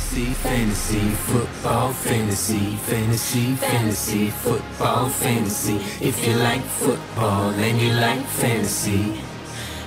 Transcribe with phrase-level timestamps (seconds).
[0.00, 5.76] Fantasy, fantasy, football, fantasy, fantasy, fantasy, football, fantasy.
[6.00, 9.20] If you like football and you like fantasy,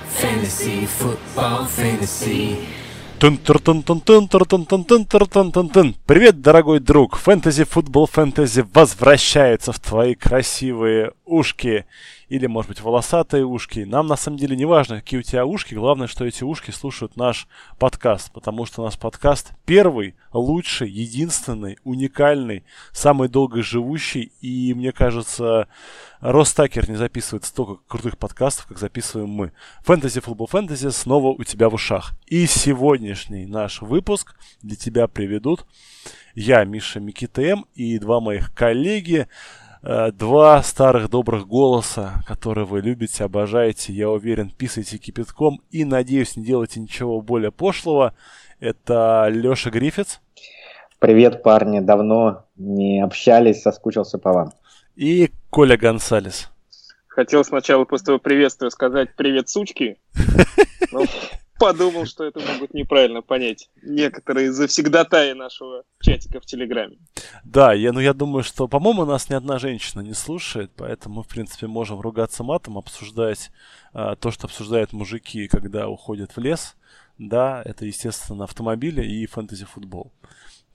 [0.08, 2.64] fantasy, football, fantasy.
[6.06, 7.16] Привет, дорогой друг!
[7.16, 11.86] Фэнтези футбол фэнтези возвращается в твои красивые ушки
[12.28, 13.80] или, может быть, волосатые ушки.
[13.80, 15.74] Нам, на самом деле, не важно, какие у тебя ушки.
[15.74, 17.46] Главное, что эти ушки слушают наш
[17.78, 24.32] подкаст, потому что наш подкаст первый, лучший, единственный, уникальный, самый долгоживущий.
[24.40, 25.68] И, мне кажется,
[26.20, 29.52] Ростакер не записывает столько крутых подкастов, как записываем мы.
[29.82, 32.12] Фэнтези, футбол, фэнтези снова у тебя в ушах.
[32.26, 35.66] И сегодняшний наш выпуск для тебя приведут
[36.34, 39.28] я, Миша Микита М, и два моих коллеги,
[40.12, 46.44] два старых добрых голоса, которые вы любите, обожаете, я уверен, писаете кипятком и, надеюсь, не
[46.44, 48.14] делаете ничего более пошлого.
[48.60, 50.20] Это Леша Гриффитс.
[50.98, 54.52] Привет, парни, давно не общались, соскучился по вам.
[54.96, 56.50] И Коля Гонсалес.
[57.08, 59.98] Хотел сначала после приветствия сказать «Привет, сучки»,
[60.92, 61.04] но
[61.58, 66.98] подумал, что это могут неправильно понять некоторые завсегдатаи нашего чатика в Телеграме.
[67.44, 71.22] Да, я, ну я думаю, что, по-моему, нас ни одна женщина не слушает, поэтому мы,
[71.22, 73.50] в принципе, можем ругаться матом, обсуждать
[73.92, 76.76] а, то, что обсуждают мужики, когда уходят в лес.
[77.18, 80.12] Да, это, естественно, автомобили и фэнтези-футбол.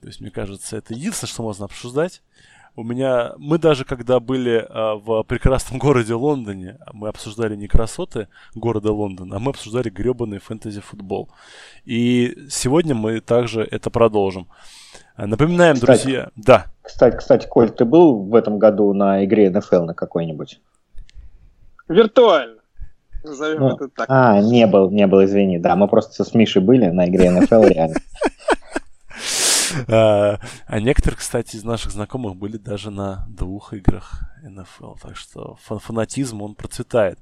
[0.00, 2.22] То есть, мне кажется, это единственное, что можно обсуждать.
[2.76, 8.28] У меня, мы даже когда были а, в прекрасном городе Лондоне, мы обсуждали не красоты
[8.54, 11.28] города Лондона, а мы обсуждали гребаный фэнтези-футбол.
[11.84, 14.48] И сегодня мы также это продолжим.
[15.16, 16.66] А, напоминаем, кстати, друзья, да.
[16.82, 20.60] Кстати, кстати, Коль, ты был в этом году на игре NFL на какой-нибудь?
[21.88, 22.60] Виртуально.
[23.22, 24.06] Назовем ну, это так.
[24.08, 25.58] А, не был, не был, извини.
[25.58, 27.96] Да, мы просто с Мишей были на игре NFL реально.
[29.88, 34.94] А, а некоторые, кстати, из наших знакомых были даже на двух играх НФЛ.
[34.94, 37.18] Так что фанатизм, он процветает.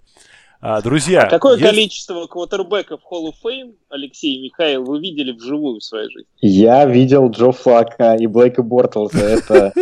[0.61, 1.23] А, друзья...
[1.23, 1.65] А какое есть...
[1.65, 6.29] количество квотербеков Hall of Fame, Алексей и Михаил, вы видели вживую в своей жизни?
[6.41, 9.19] Я видел Джо Флака и Блейка Бортлза.
[9.19, 9.73] Это...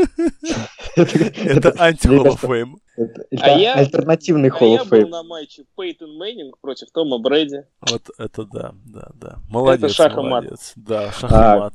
[0.97, 2.75] Это анти-Hall of Fame.
[2.97, 4.99] Это, а я, альтернативный Hall а of Fame.
[4.99, 7.65] я был на матче Пейтон Мэннинг против Тома Брэди.
[7.81, 9.37] Вот это да, да, да.
[9.51, 10.73] Молодец, это молодец.
[10.77, 11.71] Да, а,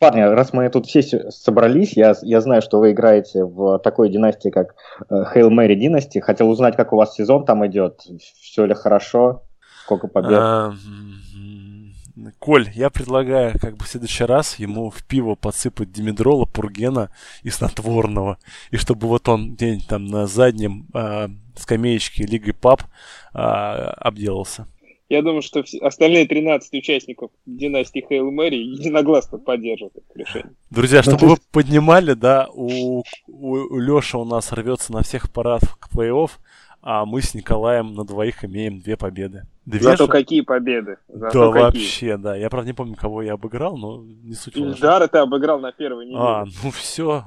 [0.00, 4.48] Парни, раз мы тут все собрались, я, я знаю, что вы играете в такой династии,
[4.48, 4.74] как
[5.08, 6.18] Hail Mary Dynasty.
[6.18, 8.00] Хотел узнать, как у вас сезон там идет.
[8.40, 9.42] Все ли хорошо?
[9.84, 10.32] Сколько побед?
[10.32, 10.74] А,
[12.38, 17.10] Коль, я предлагаю как бы в следующий раз ему в пиво подсыпать димедрола, пургена
[17.42, 18.38] и снотворного.
[18.70, 22.82] И чтобы вот он где-нибудь там на заднем э, скамеечке Лиги Пап
[23.34, 24.66] э, обделался.
[25.08, 30.52] Я думаю, что остальные 13 участников династии Хейл Мэри единогласно поддержат это решение.
[30.70, 35.32] Друзья, ну, чтобы вы поднимали, да, у, у, у Леши у нас рвется на всех
[35.32, 36.30] парадах к плей-офф,
[36.88, 39.42] а мы с Николаем на двоих имеем две победы.
[39.64, 40.12] Две Зато же...
[40.12, 40.98] какие победы.
[41.08, 41.82] Зато да, какие.
[41.82, 42.36] вообще, да.
[42.36, 46.04] Я, правда, не помню, кого я обыграл, но не суть Ильдара ты обыграл на первой
[46.06, 46.22] неделе.
[46.22, 47.24] А, ну все.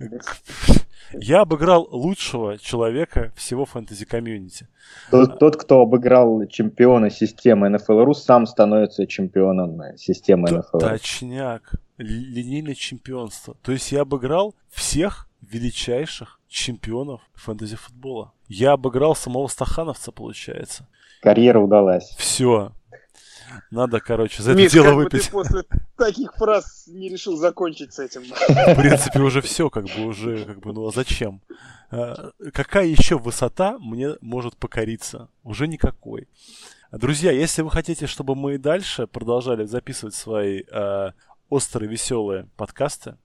[1.12, 4.68] Я обыграл лучшего человека всего фэнтези-комьюнити.
[5.10, 10.80] Тот, тот, кто обыграл чемпиона системы NFL.ru, сам становится чемпионом системы NFL.ru.
[10.80, 11.72] Точняк.
[11.98, 13.54] Линейное чемпионство.
[13.62, 18.32] То есть я обыграл всех величайших чемпионов фэнтези-футбола.
[18.48, 20.86] Я обыграл самого Стахановца, получается.
[21.20, 22.14] Карьера удалась.
[22.18, 22.72] Все.
[23.70, 25.12] Надо, короче, за это Миш, дело как выпить.
[25.12, 25.64] Бы ты после
[25.96, 28.22] таких фраз не решил закончить с этим.
[28.22, 31.40] В принципе, уже все, как бы уже, как бы, ну а зачем?
[31.90, 35.28] А, какая еще высота мне может покориться?
[35.44, 36.28] Уже никакой.
[36.92, 41.12] Друзья, если вы хотите, чтобы мы и дальше продолжали записывать свои э,
[41.50, 43.16] острые, веселые подкасты,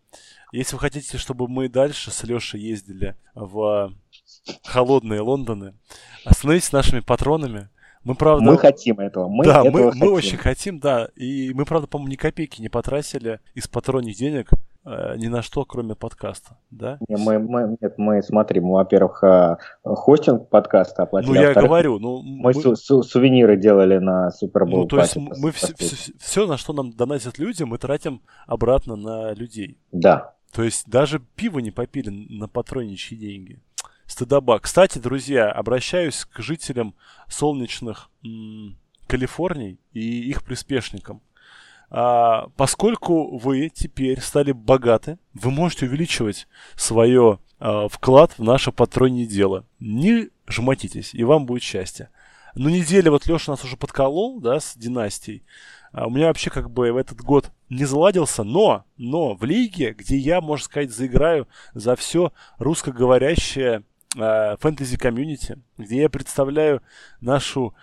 [0.52, 3.94] если вы хотите, чтобы мы дальше с Лешей ездили в
[4.64, 5.74] холодные Лондоны,
[6.30, 7.70] становитесь нашими патронами.
[8.04, 8.44] Мы, правда...
[8.44, 9.30] Мы хотим этого.
[9.30, 10.00] Мы да, этого мы, хотим.
[10.00, 11.08] мы очень хотим, да.
[11.16, 14.50] И мы, правда, по-моему, ни копейки не потратили из патронных денег
[14.84, 16.98] э, ни на что, кроме подкаста, да?
[17.08, 21.34] Не, мы, мы, нет, мы, смотри, мы, во-первых, э, хостинг подкаста оплатили.
[21.34, 22.22] Ну, я говорю, ну...
[22.22, 22.54] Мы, мы...
[22.54, 24.82] Су- су- сувениры делали на Супербол.
[24.82, 28.98] Ну, то есть мы все, все, все, на что нам донатят люди, мы тратим обратно
[28.98, 29.78] на людей.
[29.94, 30.34] Да.
[30.52, 33.62] То есть даже пиво не попили на патроничьи деньги
[34.14, 34.60] стыдоба.
[34.60, 36.94] Кстати, друзья, обращаюсь к жителям
[37.28, 38.78] солнечных м-
[39.08, 41.22] Калифорний и их приспешникам.
[41.90, 49.26] А, поскольку вы теперь стали богаты, вы можете увеличивать свое а, вклад в наше патронное
[49.26, 49.66] дело.
[49.80, 52.10] Не жмотитесь, и вам будет счастье.
[52.56, 55.44] ну, неделя вот Леша нас уже подколол, да, с династией.
[55.92, 59.94] А у меня вообще как бы в этот год не заладился, но, но в лиге,
[59.94, 63.84] где я, можно сказать, заиграю за все русскоговорящее
[64.16, 66.82] фэнтези-комьюнити, где я представляю
[67.22, 67.74] нашу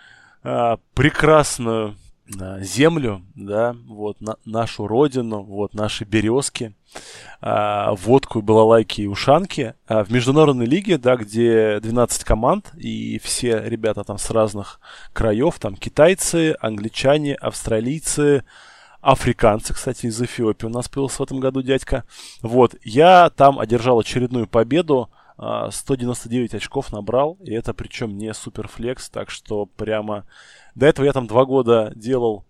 [0.43, 1.95] э, прекрасную
[2.39, 6.73] э, землю, да, вот, на, нашу родину, вот, наши березки,
[7.41, 9.75] э, водку, балалайки и ушанки.
[9.87, 14.79] Э, в международной лиге, да, где 12 команд, и все ребята там с разных
[15.13, 18.43] краев, там китайцы, англичане, австралийцы,
[19.01, 22.03] африканцы, кстати, из Эфиопии у нас появился в этом году дядька.
[22.41, 25.09] Вот, я там одержал очередную победу,
[25.41, 30.25] 199 очков набрал, и это причем не суперфлекс, так что прямо...
[30.75, 32.45] До этого я там два года делал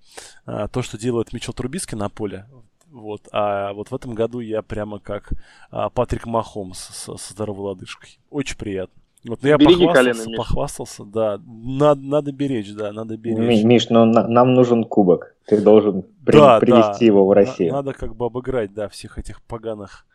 [0.46, 2.46] а, то, что делает Мичел Трубиски на поле,
[2.92, 5.32] вот, а вот в этом году я прямо как
[5.72, 8.20] а, Патрик Махомс со, со здоровой лодыжкой.
[8.30, 9.02] Очень приятно.
[9.24, 11.40] Вот, но я Береги похвастался, колено, похвастался, да.
[11.46, 13.64] Надо, надо беречь, да, надо беречь.
[13.64, 15.36] Миш, но на, нам нужен кубок.
[15.46, 17.06] Ты должен при, да, привести да.
[17.06, 17.72] его в Россию.
[17.72, 20.06] Надо как бы обыграть, да, всех этих поганых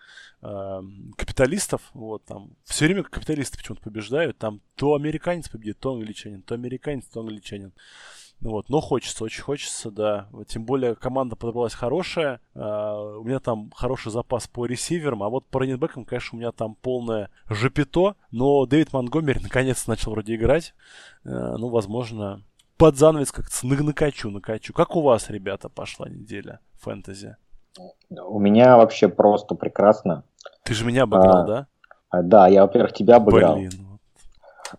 [0.42, 0.82] э,
[1.16, 6.54] капиталистов, вот там все время капиталисты почему-то побеждают, там то американец победит, то англичанин, то
[6.54, 7.72] американец, то англичанин.
[8.40, 10.28] Ну вот, но хочется, очень хочется, да.
[10.46, 12.40] Тем более команда подобралась хорошая.
[12.54, 16.52] Uh, у меня там хороший запас по ресиверам, а вот по раненбекам, конечно, у меня
[16.52, 18.14] там полное жопито.
[18.30, 20.74] Но Дэвид Монгомери наконец начал вроде играть.
[21.24, 22.42] Uh, ну, возможно,
[22.76, 24.74] под занавес как-то накачу, накачу.
[24.74, 27.36] Как у вас, ребята, пошла неделя фэнтези?
[28.10, 30.24] У меня вообще просто прекрасно.
[30.64, 31.66] Ты же меня обыграл, а, да?
[32.10, 33.56] А, да, я, во-первых, тебя обыграл.
[33.56, 33.70] Блин.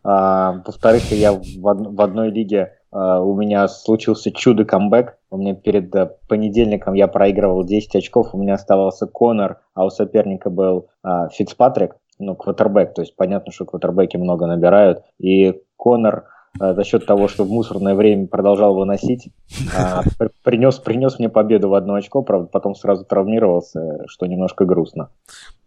[0.03, 5.17] А, во-вторых, я в, в одной лиге а, у меня случился чудо-камбэк.
[5.29, 9.89] У меня перед а, понедельником я проигрывал 10 очков, у меня оставался Конор, а у
[9.89, 15.03] соперника был а, Фицпатрик, ну, квотербек, то есть понятно, что квотербеки много набирают.
[15.19, 19.29] И Конор Э, за счет того, что в мусорное время продолжал выносить,
[19.77, 20.03] а,
[20.43, 25.09] принес, принес мне победу в одно очко, правда, потом сразу травмировался, что немножко грустно.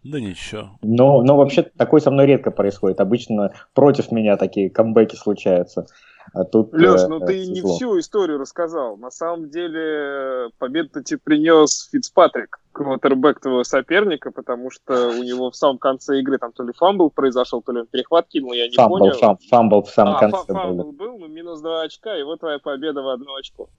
[0.03, 0.71] Да ничего.
[0.81, 2.99] Но, но вообще такое со мной редко происходит.
[2.99, 5.85] Обычно против меня такие камбэки случаются.
[6.33, 8.97] А тут, Леш, э, ну ты не всю историю рассказал.
[8.97, 15.55] На самом деле победу тебе принес Фицпатрик, квотербек твоего соперника, потому что у него в
[15.55, 18.75] самом конце игры там то ли фамбл произошел, то ли он перехват кинул, я не
[18.75, 19.13] фамбл, понял.
[19.17, 20.91] Фам, фамбл в самом а, конце фамбл был.
[20.91, 23.69] был, ну минус 2 очка, и вот твоя победа в одно очко.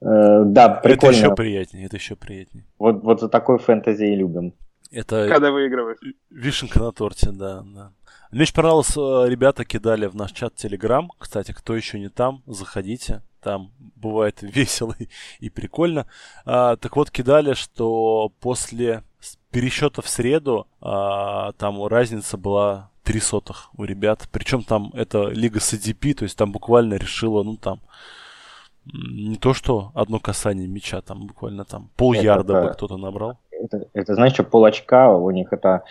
[0.00, 1.16] Э, да, прикольно.
[1.16, 2.66] Это еще приятнее, это еще приятнее.
[2.78, 4.54] Вот, вот за такой фэнтези и любим.
[4.90, 5.98] Это Когда выигрываешь.
[6.30, 7.92] Вишенка на торте, да, да.
[8.32, 11.10] Мне очень понравилось, ребята кидали в наш чат Телеграм.
[11.18, 13.20] Кстати, кто еще не там, заходите.
[13.42, 14.96] Там бывает весело
[15.38, 16.06] и, прикольно.
[16.46, 19.04] А, так вот, кидали, что после
[19.50, 24.26] пересчета в среду а, там разница была три сотых у ребят.
[24.32, 27.80] Причем там это лига с IDP, то есть там буквально решила, ну там,
[28.86, 33.38] не то что одно касание мяча, там буквально там пол ярда бы кто-то набрал.
[33.50, 35.84] Это, это знаешь, что пол очка у них это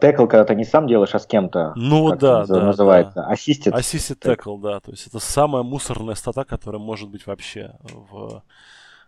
[0.00, 1.72] текл, когда ты не сам делаешь, а с кем-то.
[1.76, 2.64] Ну да, да.
[2.64, 3.24] Называется.
[3.26, 3.72] Ассистит.
[3.72, 4.80] Ассистит текл, да.
[4.80, 8.42] То есть это самая мусорная стата, которая может быть вообще в,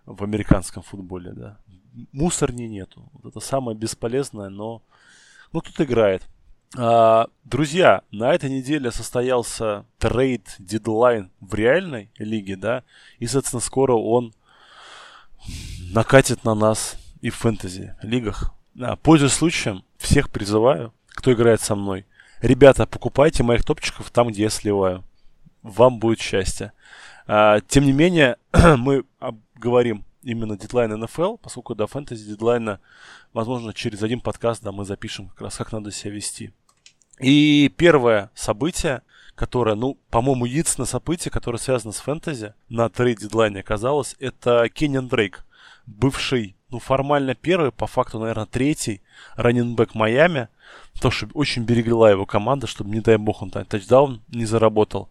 [0.07, 1.59] в американском футболе, да.
[2.13, 3.11] Мусорни нету.
[3.13, 4.83] Вот это самое бесполезное, но
[5.53, 6.23] ну тут играет.
[6.77, 12.83] А, друзья, на этой неделе состоялся трейд дедлайн в реальной лиге, да,
[13.19, 14.33] и, соответственно, скоро он
[15.93, 18.55] накатит на нас и в фэнтези лигах.
[18.75, 22.07] Да, пользуясь случаем, всех призываю, кто играет со мной.
[22.41, 25.05] Ребята, покупайте моих топчиков там, где я сливаю.
[25.63, 26.73] Вам будет счастье.
[27.27, 28.37] А, тем не менее,
[28.79, 29.05] мы
[29.55, 32.81] говорим именно дедлайн НФЛ, поскольку до фэнтези дедлайна,
[33.33, 36.53] возможно, через один подкаст да, мы запишем как раз, как надо себя вести.
[37.21, 39.03] И первое событие,
[39.35, 45.09] которое, ну, по-моему, единственное событие, которое связано с фэнтези на трейд дедлайне оказалось, это Кенниан
[45.09, 45.45] Дрейк,
[45.87, 49.03] бывший ну, формально первый, по факту, наверное, третий
[49.37, 50.49] раненбэк Майами.
[51.01, 55.11] То, что очень берегла его команда, чтобы, не дай бог, он там тачдаун не заработал.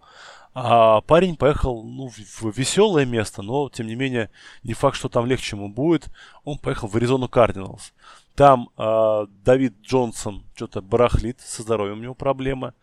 [0.54, 4.30] А парень поехал ну, в веселое место, но, тем не менее,
[4.64, 6.08] не факт, что там легче ему будет.
[6.44, 7.94] Он поехал в Аризону Кардиналс.
[8.36, 12.74] Там э, Давид Джонсон что-то барахлит, со здоровьем у него проблемы.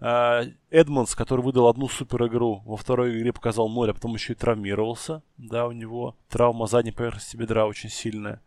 [0.00, 4.32] А, Эдмонс, который выдал одну супер игру, во второй игре показал ноль, а потом еще
[4.32, 5.22] и травмировался.
[5.38, 8.40] Да, у него травма задней поверхности бедра очень сильная.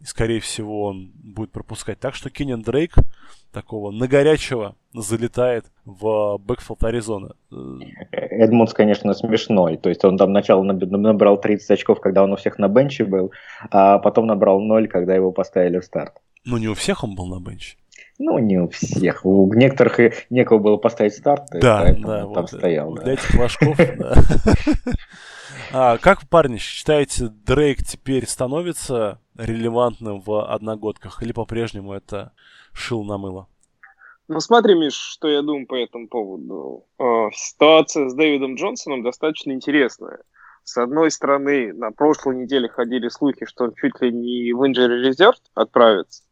[0.00, 2.00] И, скорее всего, он будет пропускать.
[2.00, 2.94] Так что Кеньян Дрейк
[3.52, 7.34] такого на горячего залетает в бэкфилд Аризоны.
[8.10, 9.76] Эдмонс, конечно, смешной.
[9.76, 13.32] То есть он там сначала набрал 30 очков, когда он у всех на бенче был,
[13.70, 16.14] а потом набрал 0, когда его поставили в старт.
[16.46, 17.76] Ну, не у всех он был на бенче.
[18.22, 19.24] Ну, не у всех.
[19.24, 22.92] У некоторых и некого было поставить старт, да, поэтому да, там вот, стоял.
[22.92, 23.12] Для Да.
[23.12, 24.14] этих флажков, да.
[25.72, 32.32] А, как, парни, считаете, Дрейк теперь становится релевантным в одногодках или по-прежнему это
[32.74, 33.46] шил на мыло?
[34.28, 36.84] Ну смотри, Миш, что я думаю по этому поводу.
[36.98, 40.18] Э, Ситуация с Дэвидом Джонсоном достаточно интересная.
[40.62, 45.08] С одной стороны, на прошлой неделе ходили слухи, что он чуть ли не в injury
[45.10, 46.22] reserve отправится.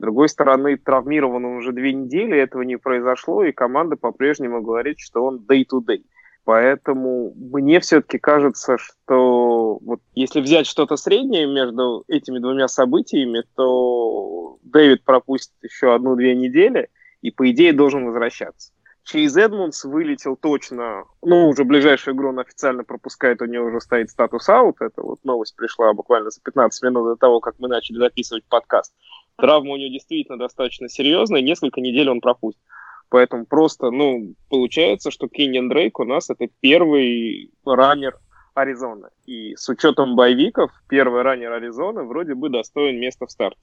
[0.00, 4.98] С другой стороны, травмирован он уже две недели, этого не произошло, и команда по-прежнему говорит,
[4.98, 6.04] что он day-to-day.
[6.44, 14.56] Поэтому мне все-таки кажется, что вот если взять что-то среднее между этими двумя событиями, то
[14.62, 16.88] Дэвид пропустит еще одну-две недели
[17.20, 18.72] и, по идее, должен возвращаться.
[19.04, 24.08] Чейз Эдмундс вылетел точно, ну, уже ближайшую игру он официально пропускает, у него уже стоит
[24.08, 24.80] статус аут.
[24.80, 28.94] Это вот новость пришла буквально за 15 минут до того, как мы начали записывать подкаст.
[29.40, 32.62] Травма у него действительно достаточно серьезная, несколько недель он пропустит.
[33.08, 38.16] Поэтому просто, ну, получается, что Кенниан Дрейк у нас это первый раннер
[38.54, 39.08] Аризоны.
[39.26, 43.60] И с учетом боевиков, первый раннер Аризоны вроде бы достоин места в старте.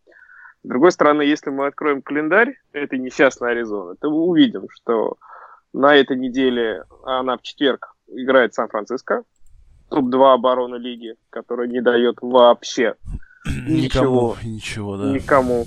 [0.63, 5.15] С другой стороны, если мы откроем календарь этой несчастной Аризоны, то мы увидим, что
[5.71, 9.23] на этой неделе она в четверг играет Сан-Франциско,
[9.89, 12.95] топ-2 обороны лиги, которая не дает вообще
[13.47, 14.37] Никому, Ничего.
[14.43, 15.11] ничего, да.
[15.11, 15.65] никому.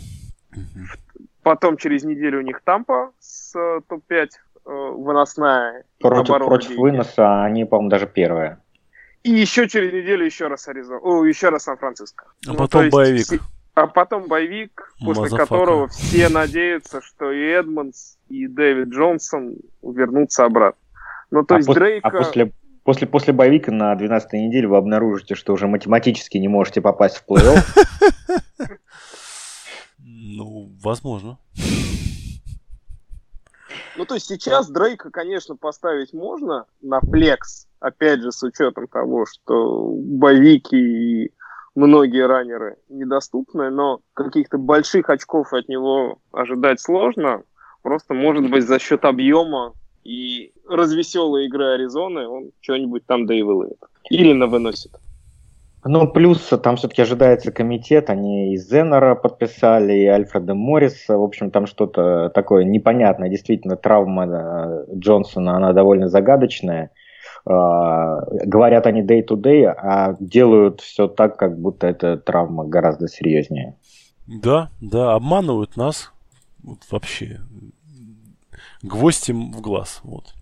[1.42, 4.28] Потом через неделю у них Тампа с э, топ-5
[4.66, 8.58] э, выносная Против, против выноса они, по-моему, даже первые.
[9.22, 10.98] И еще через неделю еще раз Аризона.
[11.00, 12.26] О, еще раз Сан-Франциско.
[12.46, 13.24] А Ну, потом то есть bye week.
[13.26, 13.38] все-
[13.74, 15.46] А потом bye week, после motherfucker.
[15.46, 20.80] которого все надеются, что и Эдмонс, и Дэвид Джонсон вернутся обратно.
[21.30, 22.08] Ну, то а есть пос- Дрейка...
[22.08, 22.52] а после,
[22.90, 27.24] после, после боевика на 12 неделе вы обнаружите, что уже математически не можете попасть в
[27.24, 28.78] плей-офф.
[30.00, 31.38] Ну, возможно.
[33.96, 39.24] Ну, то есть сейчас Дрейка, конечно, поставить можно на флекс, опять же, с учетом того,
[39.24, 41.32] что боевики и
[41.76, 47.44] многие раннеры недоступны, но каких-то больших очков от него ожидать сложно.
[47.82, 53.42] Просто, может быть, за счет объема и развеселой игры Аризоны он что-нибудь там да и
[53.42, 53.78] выловит.
[54.08, 54.92] Или на выносит.
[55.82, 61.50] Ну, плюс там все-таки ожидается комитет, они и Зеннера подписали, и Альфреда Морриса, в общем,
[61.50, 66.90] там что-то такое непонятное, действительно, травма э, Джонсона, она довольно загадочная.
[67.46, 73.76] Э, Говорят они day-to-day, а делают все так, как будто эта травма гораздо серьезнее.
[74.26, 76.12] Да, да, обманывают нас.
[76.62, 77.40] Вот вообще.
[78.82, 80.00] Гвоздь им в глаз.
[80.02, 80.34] Вот.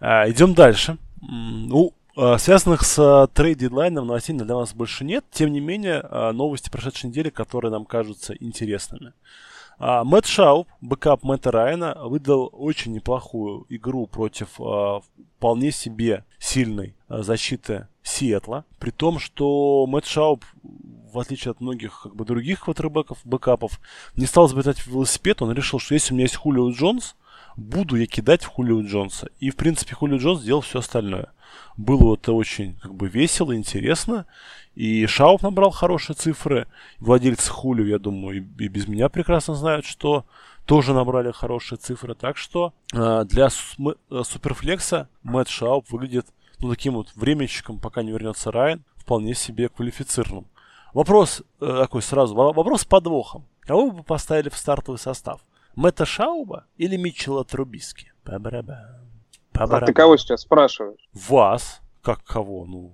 [0.00, 0.98] А, идем дальше.
[1.20, 5.24] Ну, а, связанных с а, трейд-дедлайном новостей для нас больше нет.
[5.30, 9.12] Тем не менее, а, новости прошедшей недели, которые нам кажутся интересными.
[9.78, 14.58] Мэтт Шауб, бэкап Мэтта Райана, выдал очень неплохую игру против
[15.36, 18.64] вполне себе сильной защиты Сиэтла.
[18.78, 20.46] При том, что Мэтт Шауб,
[21.12, 23.78] в отличие от многих как бы, других квотербеков, бэкапов,
[24.14, 25.42] не стал изобретать велосипед.
[25.42, 27.14] Он решил, что если у меня есть Хулио Джонс,
[27.56, 29.28] буду я кидать в Хулио Джонса.
[29.40, 31.32] И, в принципе, Хулио Джонс сделал все остальное.
[31.76, 34.26] Было это очень как бы весело, интересно.
[34.74, 36.66] И Шауп набрал хорошие цифры.
[36.98, 40.24] Владельцы Хулио, я думаю, и, без меня прекрасно знают, что
[40.66, 42.14] тоже набрали хорошие цифры.
[42.14, 46.26] Так что э, для см- э, суперфлекса Мэтт Шауп выглядит
[46.58, 50.46] ну, таким вот временщиком, пока не вернется Райан, вполне себе квалифицированным.
[50.92, 53.44] Вопрос э, такой сразу, во- вопрос с подвохом.
[53.60, 55.40] Кого бы поставили в стартовый состав?
[55.76, 58.10] Мэтта Шауба или Митчелла Трубиски?
[58.24, 58.76] Па-барабам.
[59.52, 59.86] А Па-барабам.
[59.86, 61.00] ты кого сейчас спрашиваешь?
[61.12, 61.82] Вас?
[62.00, 62.64] Как кого?
[62.64, 62.92] Ну,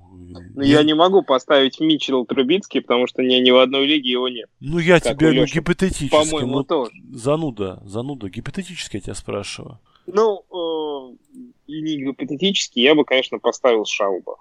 [0.54, 4.28] Ну, я не могу поставить Митчелл Трубицкий, потому что ни, ни в одной лиге его
[4.28, 4.48] нет.
[4.58, 6.90] Ну, я как тебе у ну, гипотетически, По-моему, ну, тоже.
[7.12, 9.78] зануда, зануда, гипотетически я тебя спрашиваю.
[10.06, 11.16] Ну, э,
[11.68, 14.36] и не гипотетически, я бы, конечно, поставил Шауба.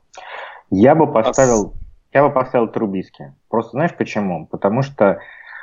[0.72, 1.74] Я бы А поставил,
[2.14, 3.36] я бы поставил Трубиски.
[3.50, 4.48] Просто знаешь почему?
[4.48, 5.20] Потому что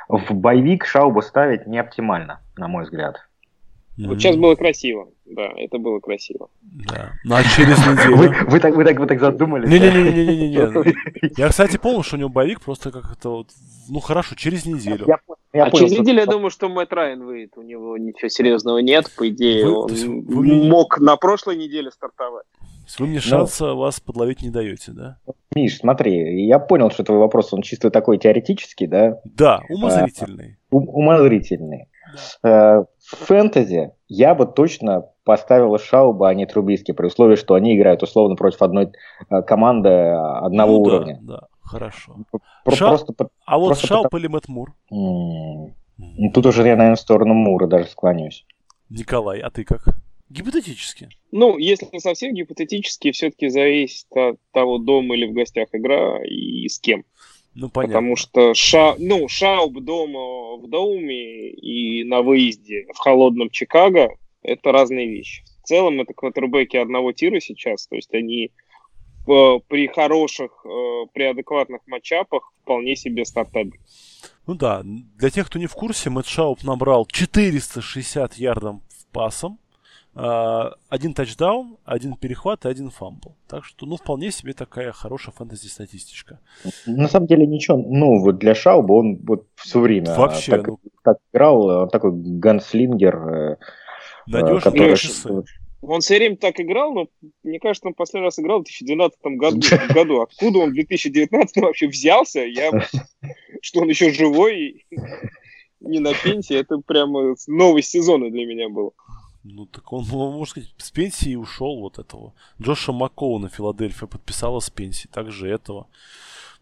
[0.07, 3.15] в боевик Шаубу ставить не оптимально, на мой взгляд.
[3.97, 5.09] Вот сейчас было красиво.
[5.25, 6.49] Да, это было красиво.
[6.61, 7.11] Да.
[7.25, 8.49] Ну, а через Вы, неделю...
[8.49, 9.69] вы так, вы, так, вы так задумались?
[9.69, 11.31] Не-не-не-не-не-не.
[11.37, 13.47] Я, кстати, помню, что у него боевик просто как это вот...
[13.89, 15.05] Ну, хорошо, через неделю.
[15.05, 15.17] Я,
[15.51, 17.57] я а понял, через неделю я думаю, что Мэтт Райан выйдет.
[17.57, 19.11] У него ничего серьезного нет.
[19.17, 22.45] По идее, Вы- он есть вы мог на прошлой неделе стартовать.
[22.97, 25.17] Вы мне шанса вас подловить не даете, да?
[25.53, 30.57] Миш, смотри, я понял, что твой вопрос, он чисто такой теоретический, да, Да, умозрительный.
[30.71, 31.88] ум- умозрительный.
[32.43, 37.75] Э, В фэнтези я бы точно поставил Шауба, а не Трубиски, при условии, что они
[37.77, 38.91] играют условно против одной
[39.29, 41.19] э, команды одного Ну да, уровня.
[41.21, 42.17] Да, хорошо.
[42.63, 43.13] Про- Шау- Просто
[43.45, 44.73] А вот Просто Шауп или Мэтт Мур?
[44.91, 46.31] М, Mm.
[46.33, 48.45] Тут уже я, наверное, в сторону Мура даже склонюсь.
[48.89, 49.83] Николай, а ты как?
[50.29, 51.09] Гипотетически.
[51.31, 56.79] Ну, если совсем гипотетически, все-таки зависит от того, дома или в гостях игра и с
[56.79, 57.03] кем.
[57.55, 57.95] Ну, понятно.
[57.95, 64.71] Потому что ша, ну, Шауб дома в доме и на выезде в холодном Чикаго– это
[64.71, 65.43] разные вещи.
[65.63, 68.51] В целом это квотербеки одного тира сейчас, то есть они
[69.27, 73.79] э, при хороших, э, при адекватных матчапах вполне себе стартабельны.
[74.47, 78.77] Ну да, для тех, кто не в курсе, Мэтт Шауб набрал 460 ярдов
[79.11, 79.59] пасом,
[80.15, 83.35] один тачдаун, один перехват и один фамбл.
[83.47, 86.39] Так что, ну, вполне себе такая хорошая фэнтези-статистичка.
[86.87, 90.79] На самом деле ничего ну вот для Шауба, он вот все время Вообще, так, ну...
[91.03, 93.15] так играл, он такой ганслингер.
[93.15, 93.57] Э,
[94.27, 94.95] Надежный который...
[94.97, 95.43] часы.
[95.81, 97.07] Он все время так играл, но
[97.43, 99.59] мне кажется, он последний раз играл в 2012 году.
[99.93, 100.21] году.
[100.21, 102.41] Откуда он в 2019 вообще взялся?
[102.41, 102.71] Я,
[103.61, 104.85] что он еще живой и
[105.79, 108.93] не на пенсии, это прямо новость сезона для меня был.
[109.51, 112.33] Ну, так он, можно сказать, с пенсии ушел вот этого.
[112.61, 115.87] Джоша Маккоуна Филадельфия подписала с пенсии, также этого.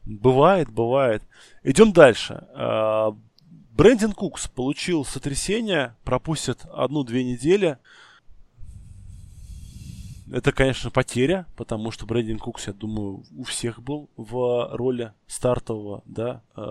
[0.06, 1.22] Бывает, бывает.
[1.63, 2.48] Идем дальше.
[2.53, 3.15] А,
[3.72, 7.77] Брэндин Кукс получил сотрясение, пропустит одну-две недели
[10.31, 16.03] это, конечно, потеря, потому что Брэдин Кукс, я думаю, у всех был в роли стартового,
[16.05, 16.62] да, э,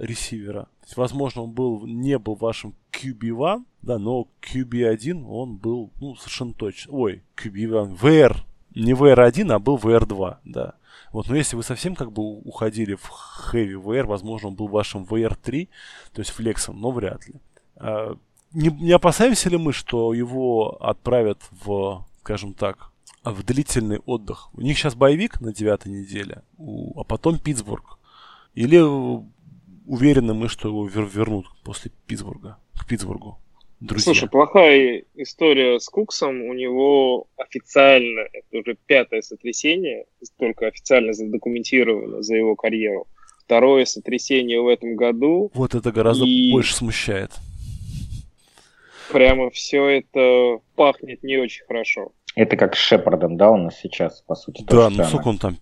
[0.00, 0.68] ресивера.
[0.82, 6.54] Есть, возможно, он был, не был вашим QB1, да, но QB1 он был, ну, совершенно
[6.54, 6.92] точно.
[6.92, 8.38] Ой, QB1, VR,
[8.74, 10.74] не VR1, а был VR2, да.
[11.12, 13.10] Вот, но если вы совсем как бы уходили в
[13.52, 15.68] Heavy VR, возможно, он был вашим VR3,
[16.12, 17.34] то есть флексом, но вряд ли.
[17.76, 18.16] А,
[18.52, 22.92] не, не опасаемся ли мы, что его отправят в скажем так,
[23.24, 24.50] в длительный отдых.
[24.54, 27.98] У них сейчас боевик на девятой неделе, а потом Питтсбург.
[28.54, 28.78] Или
[29.86, 33.38] уверены мы, что его вер вернут после Питтсбурга, к Питтсбургу?
[33.80, 34.04] Друзья.
[34.04, 36.42] Слушай, плохая история с Куксом.
[36.42, 40.04] У него официально, это уже пятое сотрясение,
[40.38, 43.08] только официально задокументировано за его карьеру.
[43.44, 45.50] Второе сотрясение в этом году.
[45.54, 46.52] Вот это гораздо и...
[46.52, 47.32] больше смущает
[49.12, 52.12] прямо все это пахнет не очень хорошо.
[52.34, 54.64] Это как с Шепардом, да, у нас сейчас, по сути.
[54.64, 55.58] Да, ну сколько он там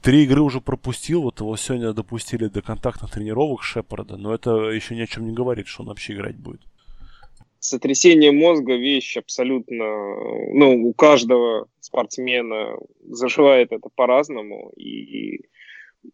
[0.00, 4.94] три игры уже пропустил, вот его сегодня допустили до контактных тренировок Шепарда, но это еще
[4.94, 6.60] ни о чем не говорит, что он вообще играть будет.
[7.58, 9.84] Сотрясение мозга вещь абсолютно,
[10.52, 12.76] ну, у каждого спортсмена
[13.08, 15.42] заживает это по-разному, и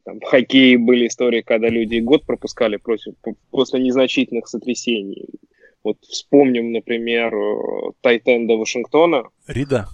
[0.04, 3.14] там, в хоккее были истории, когда люди год пропускали против,
[3.50, 5.26] после незначительных сотрясений.
[5.84, 9.24] Вот вспомним, например, э, Тайтенда Вашингтона.
[9.46, 9.86] Рида?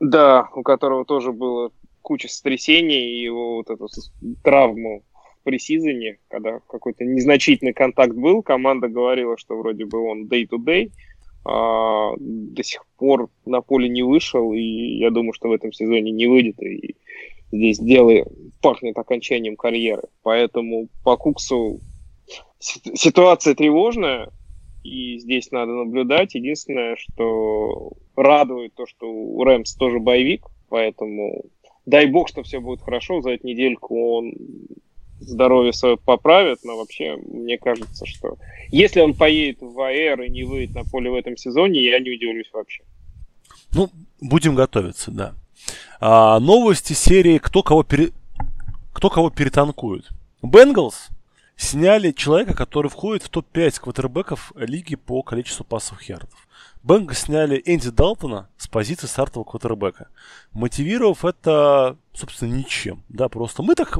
[0.00, 3.88] Да, у которого тоже было куча сотрясений, и его вот эту
[4.42, 5.02] травму
[5.40, 10.90] в пресизоне, когда какой-то незначительный контакт был, команда говорила, что вроде бы он day-to-day,
[11.44, 16.10] а до сих пор на поле не вышел, и я думаю, что в этом сезоне
[16.12, 16.96] не выйдет, и
[17.52, 18.24] здесь дело
[18.60, 20.04] пахнет окончанием карьеры.
[20.22, 21.80] Поэтому по Куксу
[22.58, 24.30] ситуация тревожная,
[24.82, 26.34] и здесь надо наблюдать.
[26.34, 31.44] Единственное, что радует то, что у Рэмс тоже боевик, поэтому
[31.86, 34.34] дай бог, что все будет хорошо, за эту недельку он
[35.20, 38.36] здоровье свое поправит, но вообще мне кажется, что
[38.70, 42.10] если он поедет в АР и не выйдет на поле в этом сезоне, я не
[42.10, 42.82] удивлюсь вообще.
[43.72, 45.34] Ну, будем готовиться, да.
[46.00, 48.10] А, новости серии «Кто кого, пере...
[48.92, 50.08] Кто кого перетанкует».
[50.42, 51.08] Бенгалс
[51.58, 56.48] сняли человека, который входит в топ-5 квотербеков лиги по количеству пасовых ярдов.
[56.82, 60.08] Бенга сняли Энди Далтона с позиции стартового квотербека,
[60.52, 63.02] мотивировав это, собственно, ничем.
[63.08, 63.98] Да, просто мы так,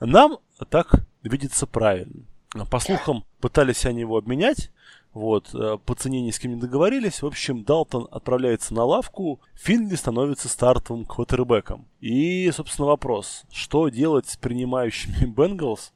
[0.00, 0.38] нам
[0.68, 2.24] так видится правильно.
[2.70, 4.70] По слухам, пытались они его обменять,
[5.12, 7.22] вот, э, по цене ни с кем не договорились.
[7.22, 11.86] В общем, Далтон отправляется на лавку, Финли становится стартовым квотербеком.
[12.00, 15.92] И, собственно, вопрос, что делать с принимающими Бенгалс,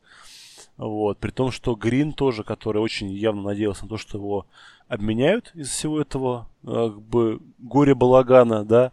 [0.81, 4.47] вот, при том, что Грин тоже, который очень явно надеялся на то, что его
[4.89, 8.93] обменяют из всего этого э, как бы горе-балагана, да,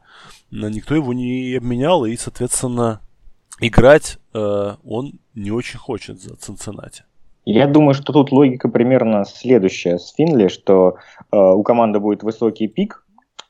[0.51, 2.99] никто его не обменял, и, соответственно,
[3.61, 7.03] играть э, он не очень хочет за Цинциннати.
[7.45, 10.97] Я думаю, что тут логика примерно следующая с Финли, что
[11.31, 13.05] э, у команды будет высокий пик,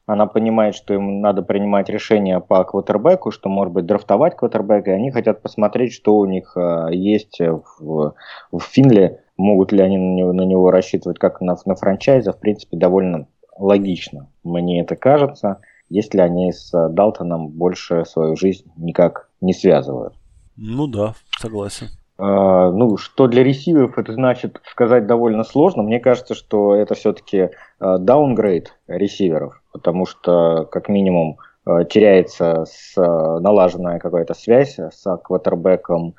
[0.07, 4.93] она понимает, что им надо принимать решения по квотербеку, что, может быть, драфтовать квотербека, и
[4.93, 8.15] они хотят посмотреть, что у них э, есть в,
[8.51, 12.39] в Финле, могут ли они на него, на него рассчитывать как на, на франчайза, в
[12.39, 19.53] принципе, довольно логично, мне это кажется, если они с Далтоном больше свою жизнь никак не
[19.53, 20.13] связывают.
[20.55, 21.87] Ну да, согласен.
[22.19, 25.83] Uh, ну, что для ресиверов это значит сказать довольно сложно.
[25.83, 33.99] Мне кажется, что это все-таки даунгрейд ресиверов, потому что, как минимум, uh, теряется с, налаженная
[33.99, 36.15] какая-то связь с квотербеком.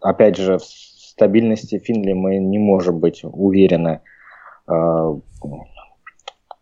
[0.00, 4.00] Опять же, в стабильности Финли мы не можем быть уверены.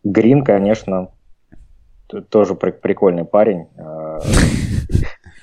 [0.05, 1.09] Грин, конечно,
[2.29, 3.67] тоже прикольный парень.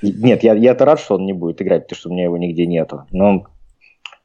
[0.02, 2.66] Нет, я, я-то рад, что он не будет играть, потому что у меня его нигде
[2.66, 3.06] нету.
[3.12, 3.46] Но,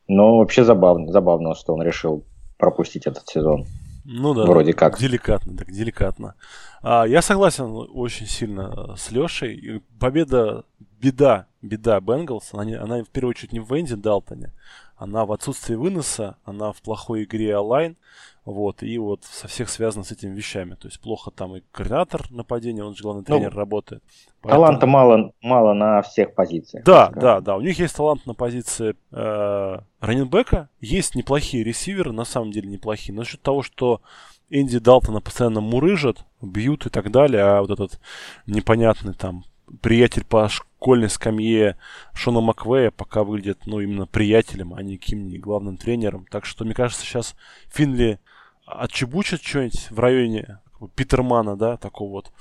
[0.09, 2.25] но вообще забавно, забавно, что он решил
[2.59, 3.67] пропустить этот сезон.
[4.05, 4.45] Ну да.
[4.45, 4.99] Вроде как.
[4.99, 6.35] Деликатно, так деликатно.
[6.81, 9.83] А, я согласен очень сильно с Лешей.
[9.99, 10.65] Победа,
[11.01, 14.53] беда, беда Бенгалс, она, она в первую очередь не в Венди Далтоне,
[14.97, 17.97] она в отсутствии выноса, она в плохой игре онлайн.
[18.45, 20.77] Вот, и вот со всех связано с этими вещами.
[20.77, 24.05] То есть плохо там и координатор нападения, он же главный ну, тренер, работает.
[24.41, 24.65] Поэтому...
[24.65, 26.85] Таланта мало, мало на всех позициях.
[26.85, 27.57] Да, да, да.
[27.57, 33.17] У них есть талант на позиции э, раненбека, есть неплохие ресиверы, на самом деле неплохие.
[33.17, 34.01] Но за счет того, что
[34.49, 38.01] Энди Далтона постоянно мурыжат, бьют и так далее, а вот этот
[38.47, 39.45] непонятный там
[39.81, 41.77] приятель по школьной скамье
[42.13, 46.27] Шона Маквея пока выглядит, ну, именно приятелем, а не каким-нибудь главным тренером.
[46.31, 47.35] Так что, мне кажется, сейчас
[47.69, 48.19] Финли
[48.67, 50.61] отчебучат что-нибудь в районе
[50.95, 52.33] Питермана, да, такого вот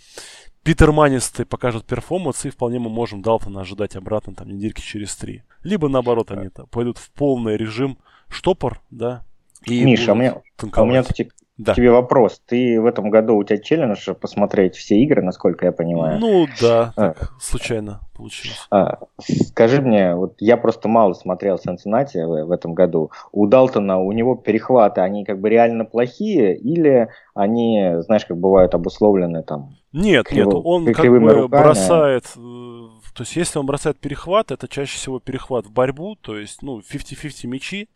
[0.64, 5.44] питерманистый покажут перформанс, и вполне мы можем Далтона ожидать обратно там недельки через три.
[5.64, 9.24] Либо наоборот они пойдут в полный режим штопор, да.
[9.66, 10.42] И Миша, а у меня,
[10.74, 11.74] а у меня, кстати, да.
[11.74, 12.42] тебе вопрос.
[12.46, 16.20] Ты в этом году у тебя челлендж посмотреть все игры, насколько я понимаю?
[16.20, 17.14] Ну да, а.
[17.14, 18.66] так, случайно получилось.
[18.72, 23.12] А, скажи мне, вот я просто мало смотрел Сенсенати в, в этом году.
[23.32, 28.74] У Далтона, у него перехваты, они как бы реально плохие или они, знаешь, как бывают
[28.74, 29.76] обусловлены там?
[29.94, 31.48] Нет, криво, нет, он как бы руками?
[31.48, 32.76] бросает э,
[33.16, 36.80] то есть, если он бросает перехват, это чаще всего перехват в борьбу, то есть, ну,
[36.80, 37.88] 50-50 мячи,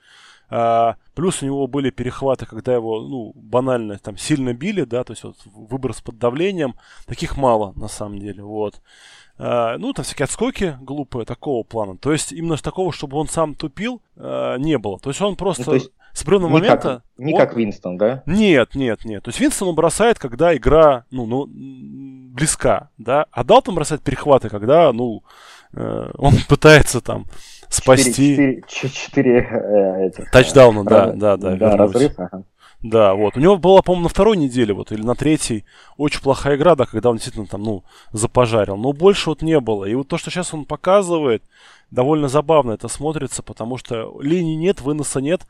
[0.49, 5.13] а, плюс у него были перехваты, когда его, ну, банально там сильно били, да, то
[5.13, 6.75] есть вот выброс под давлением.
[7.05, 8.81] Таких мало, на самом деле, вот.
[9.37, 11.97] А, ну, там всякие отскоки глупые такого плана.
[11.97, 14.99] То есть именно такого, чтобы он сам тупил, а, не было.
[14.99, 15.63] То есть он просто...
[15.65, 15.91] Ну, есть...
[16.11, 17.03] С определенного не момента...
[17.15, 17.39] Как, не он...
[17.39, 18.23] как Винстон, да?
[18.25, 19.23] Нет, нет, нет.
[19.23, 23.27] То есть Винстон он бросает, когда игра, ну, ну близка, да.
[23.31, 25.23] А Далтон бросает перехваты, когда, ну,
[25.73, 27.25] э, он пытается там
[27.69, 28.63] спасти...
[28.67, 31.55] Четыре э, тачдауна, да, да, да.
[31.55, 32.43] Да, разрыв, ага.
[32.81, 33.35] Да, вот.
[33.35, 35.65] У него была, по-моему, на второй неделе, вот, или на третьей,
[35.97, 38.77] очень плохая игра, да, когда он действительно там, ну, запожарил.
[38.77, 39.85] Но больше вот не было.
[39.85, 41.43] И вот то, что сейчас он показывает,
[41.91, 45.41] довольно забавно это смотрится, потому что линии нет, выноса нет.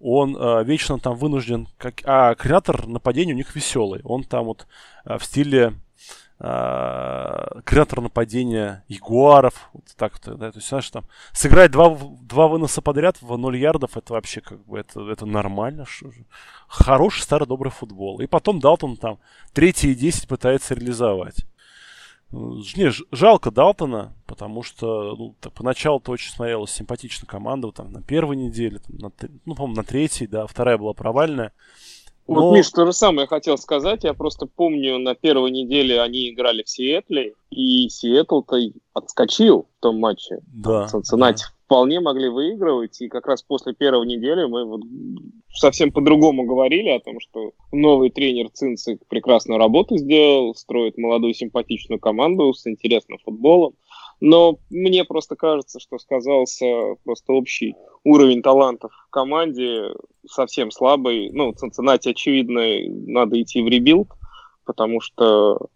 [0.00, 2.02] Он э, вечно там вынужден, как...
[2.04, 4.00] а креатор нападения у них веселый.
[4.02, 4.66] Он там вот
[5.04, 5.72] э, в стиле э,
[6.42, 12.82] креатор нападения ягуаров, вот так вот, да, то есть, знаешь, там, сыграть два, два выноса
[12.82, 16.24] подряд в 0 ярдов, это вообще, как бы, это, это нормально, что же.
[16.66, 18.20] Хороший старый добрый футбол.
[18.20, 19.18] И потом Далтон там
[19.52, 21.46] третий и 10 пытается реализовать.
[22.32, 28.02] Не, жалко Далтона, потому что ну, так, поначалу-то очень смотрелась симпатично команда, вот, там, на
[28.02, 29.12] первой неделе, там, на,
[29.44, 31.52] ну, по-моему, на третьей, да, вторая была провальная.
[32.26, 32.54] Вот, Но...
[32.54, 34.04] Миш, то же самое хотел сказать.
[34.04, 38.58] Я просто помню, на первой неделе они играли в Сиэтле, и Сиэтл-то
[38.94, 40.38] отскочил в том матче.
[40.54, 40.86] Да.
[40.86, 41.50] Цинциннати да.
[41.66, 44.82] вполне могли выигрывать, и как раз после первой недели мы вот
[45.52, 51.98] совсем по-другому говорили о том, что новый тренер Цинцик прекрасную работу сделал, строит молодую симпатичную
[51.98, 53.74] команду с интересным футболом.
[54.24, 59.88] Но мне просто кажется, что сказался просто общий уровень талантов в команде
[60.30, 61.30] совсем слабый.
[61.32, 62.62] Ну, Цинциннати, очевидно,
[63.12, 64.06] надо идти в ребилд,
[64.64, 65.66] потому что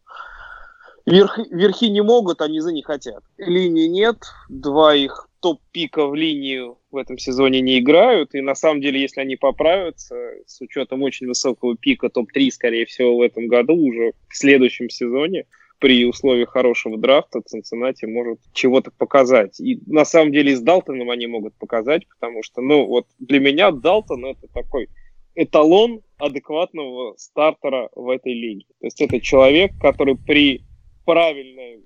[1.06, 3.24] верхи, верхи не могут, а низы не хотят.
[3.37, 8.80] Линии нет, два их топ-пика в линию в этом сезоне не играют, и на самом
[8.80, 10.14] деле, если они поправятся,
[10.46, 15.46] с учетом очень высокого пика топ-3, скорее всего, в этом году, уже в следующем сезоне,
[15.78, 19.60] при условии хорошего драфта Цинциннати может чего-то показать.
[19.60, 23.40] И на самом деле и с Далтоном они могут показать, потому что, ну, вот для
[23.40, 24.88] меня Далтон это такой
[25.34, 28.64] эталон адекватного стартера в этой лиге.
[28.80, 30.62] То есть это человек, который при
[31.04, 31.82] правильном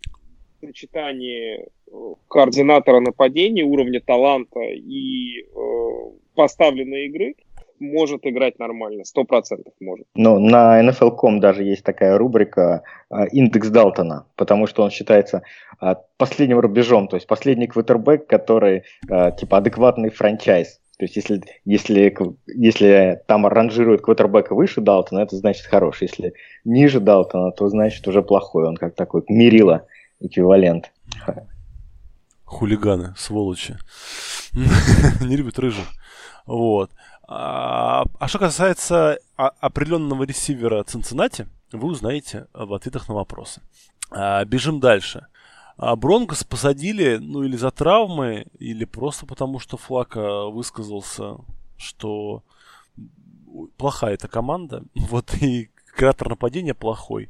[0.61, 5.47] сочетании э, координатора нападения, уровня таланта и э,
[6.35, 7.35] поставленной игры
[7.81, 10.07] может играть нормально, сто процентов может.
[10.15, 15.43] Ну, на NFL.com даже есть такая рубрика а, «Индекс Далтона», потому что он считается
[15.81, 20.81] а, последним рубежом, то есть последний квотербек, который а, типа адекватный франчайз.
[20.99, 22.15] То есть если, если,
[22.47, 26.09] если там ранжируют квотербека выше Далтона, это значит хороший.
[26.09, 26.35] Если
[26.67, 28.69] ниже Далтона, то значит уже плохой.
[28.69, 29.87] Он как такой мерила
[30.21, 30.93] эквивалент.
[32.45, 33.79] Хулиганы, сволочи.
[34.53, 35.87] Не любят рыжих.
[36.45, 36.91] Вот.
[37.33, 43.63] А, а что касается определенного ресивера Цинциннати, вы узнаете в ответах на вопросы.
[44.11, 45.29] А, бежим дальше.
[45.77, 51.37] А Бронкос посадили, ну, или за травмы, или просто потому, что Флака высказался,
[51.77, 52.43] что
[53.77, 54.83] плохая эта команда.
[54.95, 57.29] Вот и креатор нападения плохой.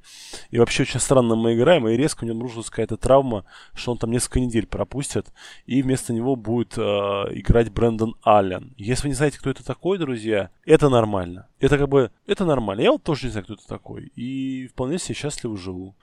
[0.53, 3.99] И вообще очень странно мы играем, и резко у него обнаружилась какая-то травма, что он
[3.99, 5.27] там несколько недель пропустит,
[5.67, 8.73] и вместо него будет э, играть Брэндон Аллен.
[8.77, 11.49] Если вы не знаете, кто это такой, друзья, это нормально.
[11.59, 12.83] Это как бы, это нормально.
[12.83, 14.13] Я вот тоже не знаю, кто это такой.
[14.15, 15.97] И вполне себе счастливо живу.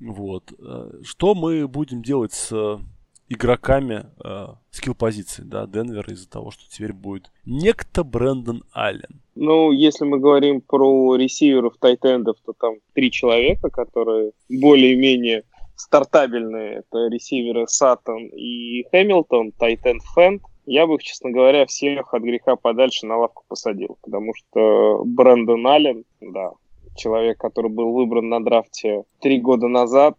[0.00, 0.52] Вот.
[0.56, 2.78] Э, что мы будем делать с
[3.28, 9.22] игроками э, скилл-позиции, да, Денвер из-за того, что теперь будет некто Брэндон Аллен.
[9.34, 15.44] Ну, если мы говорим про ресиверов тайтендов, то там три человека, которые более-менее
[15.76, 16.78] стартабельные.
[16.78, 20.42] Это ресиверы Саттон и Хэмилтон, Тайтенд Фэнд.
[20.66, 26.04] Я бы честно говоря, всех от греха подальше на лавку посадил, потому что Брэндон Аллен,
[26.20, 26.52] да,
[26.96, 30.16] человек, который был выбран на драфте три года назад,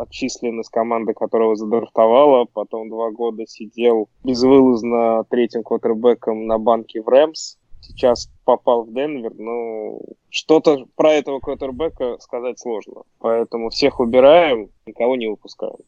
[0.00, 7.08] отчислен из команды, которого задрафтовала, потом два года сидел безвылазно третьим квотербеком на банке в
[7.08, 13.02] Рэмс, сейчас попал в Денвер, ну, что-то про этого квотербека сказать сложно.
[13.18, 15.78] Поэтому всех убираем, никого не выпускаем.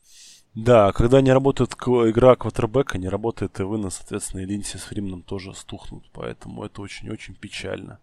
[0.54, 5.22] Да, когда не работает игра квотербека, не работает и вынос, соответственно, и Линси с Фриманом
[5.22, 6.04] тоже стухнут.
[6.12, 8.00] Поэтому это очень-очень печально.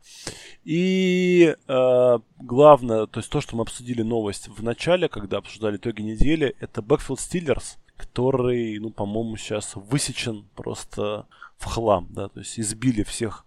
[0.64, 6.02] И э, главное, то есть то, что мы обсудили новость в начале, когда обсуждали итоги
[6.02, 12.60] недели, это Backfield Steelers, который, ну, по-моему, сейчас высечен просто в хлам, да, то есть
[12.60, 13.46] избили всех.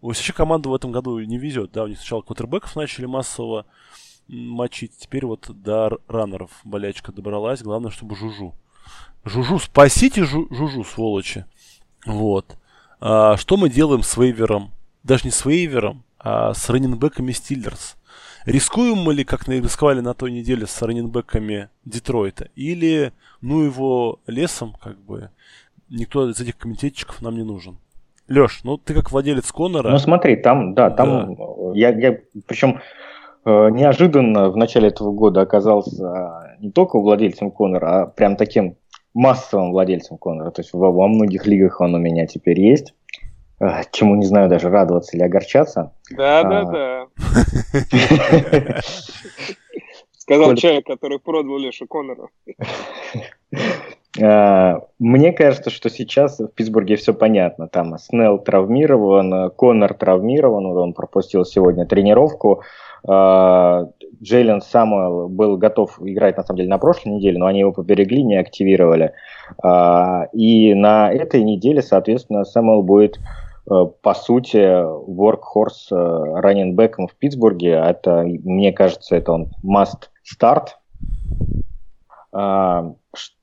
[0.00, 3.66] Вообще команду в этом году не везет, да, у них сначала квотербеков начали массово
[4.28, 4.92] мочить.
[4.98, 7.62] Теперь вот до раннеров болячка добралась.
[7.62, 8.54] Главное, чтобы Жужу.
[9.24, 11.46] Жужу, спасите Жу, Жужу, сволочи.
[12.06, 12.56] Вот.
[13.00, 14.70] А, что мы делаем с вейвером?
[15.02, 17.96] Даже не с вейвером, а с раненбеками Стиллерс.
[18.46, 22.48] Рискуем мы ли, как рисковали на той неделе с раненбеками Детройта?
[22.54, 25.30] Или, ну его лесом, как бы,
[25.88, 27.78] никто из этих комитетчиков нам не нужен?
[28.28, 29.90] Леш, ну ты как владелец Конора...
[29.90, 31.44] Ну смотри, там, да, там, да.
[31.74, 32.80] я, я причем
[33.44, 38.76] неожиданно в начале этого года оказался не только владельцем Конора, а прям таким
[39.14, 40.50] массовым владельцем Конора.
[40.50, 42.94] То есть во, во многих лигах он у меня теперь есть.
[43.60, 45.92] Э, чему не знаю даже радоваться или огорчаться.
[46.10, 46.44] Да, а...
[46.44, 47.06] да, да.
[50.18, 52.28] Сказал человек, который продал Леша Конора.
[54.16, 57.66] Э, мне кажется, что сейчас в Питтсбурге все понятно.
[57.66, 62.62] Там Снелл травмирован, Конор травмирован, он пропустил сегодня тренировку.
[63.06, 63.86] А,
[64.22, 68.22] Джейлен Самуэл был готов играть, на самом деле, на прошлой неделе, но они его поберегли,
[68.22, 69.12] не активировали.
[69.62, 73.18] А, и на этой неделе, соответственно, Самуэл будет,
[73.70, 77.72] э, по сути, workhorse э, раненбеком в Питтсбурге.
[77.72, 80.68] Это, мне кажется, это он must start.
[82.32, 82.94] А,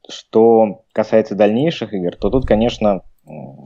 [0.10, 3.04] что касается дальнейших игр, то тут, конечно,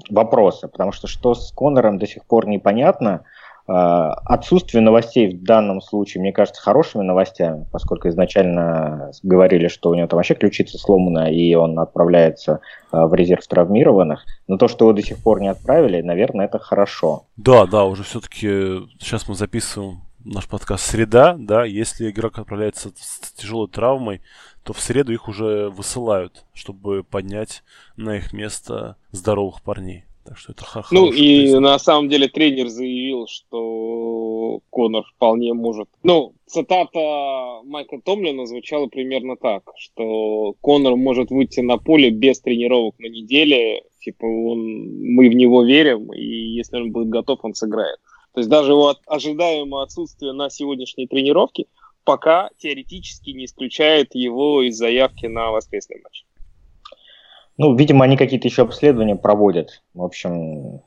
[0.10, 3.24] вопросы, потому что что с Конором до сих пор непонятно–
[3.68, 10.08] отсутствие новостей в данном случае, мне кажется, хорошими новостями, поскольку изначально говорили, что у него
[10.08, 12.60] там вообще ключица сломана, и он отправляется
[12.92, 14.24] а, в резерв травмированных.
[14.48, 17.26] Но то, что его до сих пор не отправили, наверное, это хорошо.
[17.38, 23.32] Да, да, уже все-таки сейчас мы записываем наш подкаст «Среда», да, если игрок отправляется с
[23.34, 24.22] тяжелой травмой,
[24.64, 27.64] то в среду их уже высылают, чтобы поднять
[27.96, 30.06] на их место здоровых парней.
[30.26, 31.60] Так что это ха Ну и песня.
[31.60, 35.88] на самом деле тренер заявил, что Конор вполне может.
[36.02, 42.98] Ну, цитата Майка Томлина звучала примерно так, что Конор может выйти на поле без тренировок
[42.98, 44.60] на неделе, типа он,
[45.14, 47.98] мы в него верим, и если он будет готов, он сыграет.
[48.34, 51.66] То есть даже его ожидаемое отсутствие на сегодняшней тренировке
[52.04, 56.26] пока теоретически не исключает его из заявки на воскресный матч.
[57.58, 59.82] Ну, видимо, они какие-то еще обследования проводят.
[59.94, 60.82] В общем,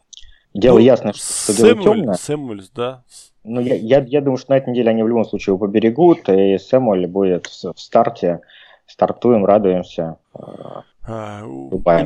[0.54, 2.14] дело ну, ясно, что Сэмюэль, дело темное.
[2.14, 3.02] Сэмюэльс, да.
[3.44, 6.28] Ну, я, я, я думаю, что на этой неделе они в любом случае его поберегут,
[6.28, 8.40] и Сэмюэль будет в, в старте.
[8.86, 10.16] Стартуем, радуемся.
[10.34, 10.84] А,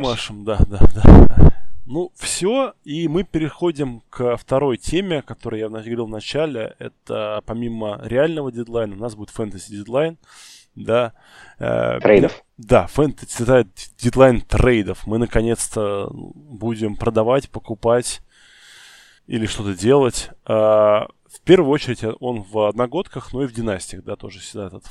[0.09, 1.53] Машем, да, да, да.
[1.85, 6.75] Ну, все, и мы переходим к второй теме, которую я говорил в начале.
[6.79, 10.17] Это помимо реального дедлайна, у нас будет фэнтези дедлайн
[10.75, 11.13] да.
[11.59, 12.43] Э, трейдов.
[12.59, 13.67] Да, фэнтези, это
[13.99, 15.07] дедлайн трейдов.
[15.07, 18.21] Мы наконец-то будем продавать, покупать
[19.27, 20.31] или что-то делать.
[20.47, 24.85] Э, в первую очередь он в одногодках, но и в династиях, да, тоже всегда этот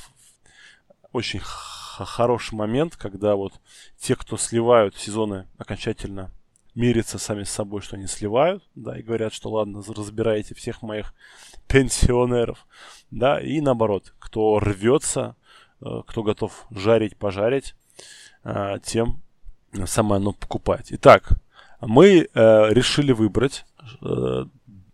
[1.12, 3.52] очень хороший момент, когда вот
[3.98, 6.32] те, кто сливают сезоны окончательно
[6.74, 11.14] мирятся сами с собой, что они сливают, да, и говорят, что ладно, разбирайте всех моих
[11.68, 12.66] пенсионеров,
[13.10, 15.41] да, и наоборот, кто рвется, э,
[16.06, 17.74] кто готов жарить, пожарить,
[18.44, 19.20] э, тем
[19.86, 20.88] самое оно покупать.
[20.90, 21.32] Итак,
[21.80, 23.64] мы э, решили выбрать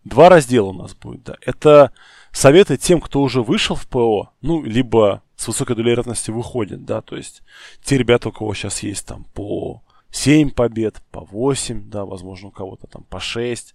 [0.09, 1.37] два раздела у нас будет, да.
[1.43, 1.93] Это
[2.33, 7.01] советы тем, кто уже вышел в ПО, ну, либо с высокой долей вероятности выходит, да,
[7.01, 7.43] то есть
[7.83, 12.51] те ребята, у кого сейчас есть там по 7 побед, по 8, да, возможно, у
[12.51, 13.75] кого-то там по 6,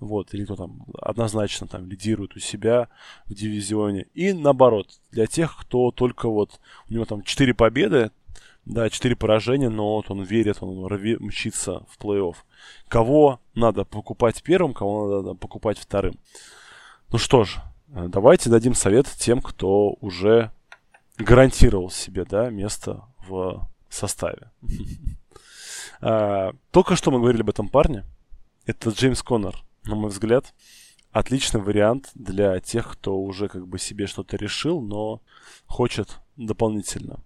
[0.00, 2.88] вот, или кто там однозначно там лидирует у себя
[3.26, 4.06] в дивизионе.
[4.14, 8.10] И наоборот, для тех, кто только вот, у него там 4 победы,
[8.64, 12.36] да, 4 поражения, но вот он верит, он рви, мчится в плей-офф.
[12.88, 16.14] Кого надо покупать первым, кого надо покупать вторым.
[17.10, 20.50] Ну что ж, давайте дадим совет тем, кто уже
[21.16, 24.50] гарантировал себе, да, место в составе.
[26.06, 28.04] А, только что мы говорили об этом парне.
[28.66, 30.54] Это Джеймс Коннор, на мой взгляд.
[31.12, 35.22] Отличный вариант для тех, кто уже как бы себе что-то решил, но
[35.66, 37.20] хочет дополнительно.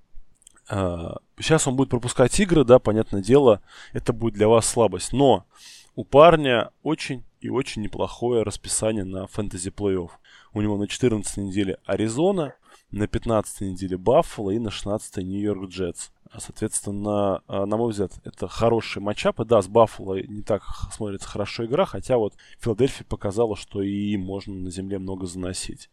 [0.68, 5.12] А, сейчас он будет пропускать игры, да, понятное дело, это будет для вас слабость.
[5.12, 5.46] Но
[5.94, 10.10] у парня очень и очень неплохое расписание на фэнтези плей-офф.
[10.52, 12.54] У него на 14 неделе Аризона,
[12.90, 16.10] на 15 неделе Баффало и на 16 Нью-Йорк Джетс.
[16.36, 19.40] Соответственно, а, на мой взгляд, это хороший матчап.
[19.40, 20.62] И да, с Баффало не так
[20.92, 25.90] смотрится хорошо игра, хотя вот Филадельфия показала, что и можно на земле много заносить.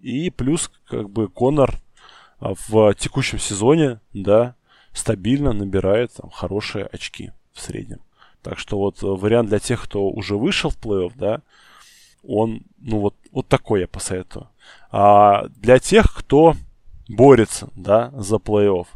[0.00, 1.74] И плюс, как бы, Конор
[2.38, 4.54] а, в текущем сезоне, да,
[4.92, 8.00] стабильно набирает там, хорошие очки в среднем.
[8.42, 11.42] Так что вот вариант для тех, кто уже вышел в плей-офф, да,
[12.22, 14.48] он, ну вот, вот такой я посоветую.
[14.90, 16.54] А для тех, кто
[17.08, 18.86] борется, да, за плей-офф,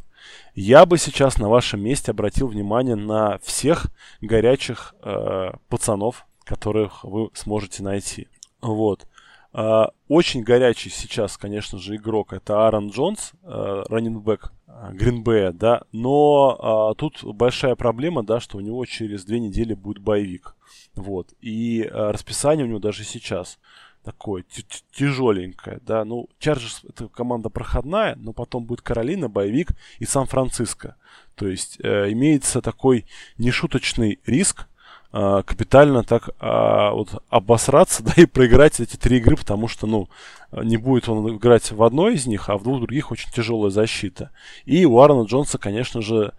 [0.60, 3.86] я бы сейчас на вашем месте обратил внимание на всех
[4.20, 8.26] горячих э, пацанов, которых вы сможете найти.
[8.60, 9.06] Вот.
[9.52, 14.52] Э, очень горячий сейчас, конечно же, игрок это Аарон Джонс, э, раннинбэк
[14.94, 20.00] Гринбея, да, но э, тут большая проблема, да, что у него через две недели будет
[20.00, 20.56] боевик.
[20.96, 21.34] Вот.
[21.40, 23.60] И э, расписание у него даже сейчас
[24.08, 24.42] такое
[24.90, 30.96] тяжеленькое, да, ну, Чарджерс это команда проходная, но потом будет Каролина, Боевик и Сан-Франциско.
[31.34, 33.04] То есть э, имеется такой
[33.36, 34.66] нешуточный риск
[35.12, 40.08] э, капитально так э, вот обосраться, да, и проиграть эти три игры, потому что, ну,
[40.52, 44.30] не будет он играть в одной из них, а в двух других очень тяжелая защита.
[44.64, 46.32] И у Аарона Джонса, конечно же,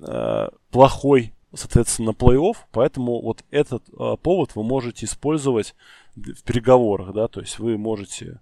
[0.00, 5.74] э, плохой соответственно, плей-офф, поэтому вот этот э, повод вы можете использовать
[6.16, 8.40] в переговорах, да, то есть вы можете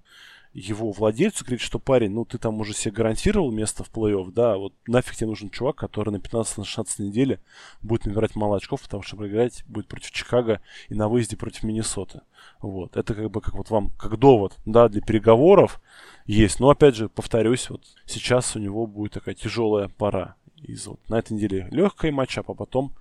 [0.54, 4.56] его владельцу говорить, что парень, ну ты там уже себе гарантировал место в плей-офф, да,
[4.58, 7.40] вот нафиг тебе нужен чувак, который на 15-16 неделе
[7.80, 12.20] будет набирать мало очков, потому что проиграть будет против Чикаго и на выезде против Миннесоты.
[12.60, 15.80] Вот, это как бы как вот вам, как довод, да, для переговоров
[16.26, 20.36] есть, но опять же, повторюсь, вот сейчас у него будет такая тяжелая пора.
[20.62, 22.92] Из, вот, на этой неделе легкая матчап, а потом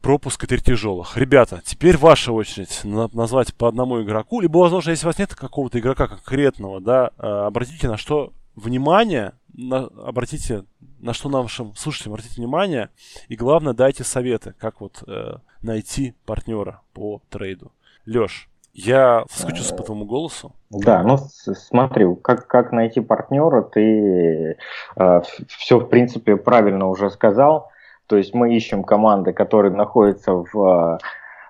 [0.00, 1.16] пропуск и три тяжелых.
[1.16, 5.78] Ребята, теперь ваша очередь назвать по одному игроку, либо, возможно, если у вас нет какого-то
[5.78, 10.64] игрока конкретного, да, э, обратите на что внимание, на, обратите
[11.00, 12.90] на что нашим слушателям обратите внимание,
[13.28, 17.72] и главное, дайте советы, как вот э, найти партнера по трейду.
[18.06, 18.48] Леш,
[18.78, 20.52] я соскучился по твоему голосу.
[20.70, 24.56] Да, ну смотри, как, как найти партнера, ты
[24.96, 27.70] э, все, в принципе, правильно уже сказал.
[28.06, 30.98] То есть мы ищем команды, которые находятся в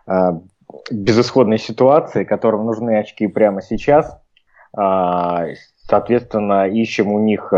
[0.07, 0.31] э,
[0.91, 4.19] безысходной ситуации, которым нужны очки прямо сейчас.
[4.77, 5.53] Э,
[5.87, 7.53] соответственно, ищем у них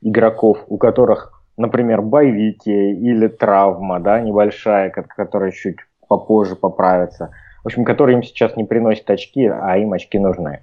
[0.00, 5.76] игроков, у которых, например, боевики или травма, да, небольшая, которая чуть
[6.08, 7.30] попозже поправится.
[7.62, 10.60] В общем, которые им сейчас не приносят очки, а им очки нужны.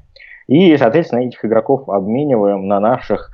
[0.48, 3.32] И, соответственно, этих игроков обмениваем на наших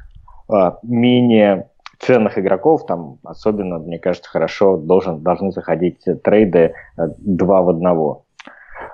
[0.49, 7.62] э, менее ценных игроков, там особенно, мне кажется, хорошо должен, должны заходить трейды э, два
[7.62, 8.21] в одного.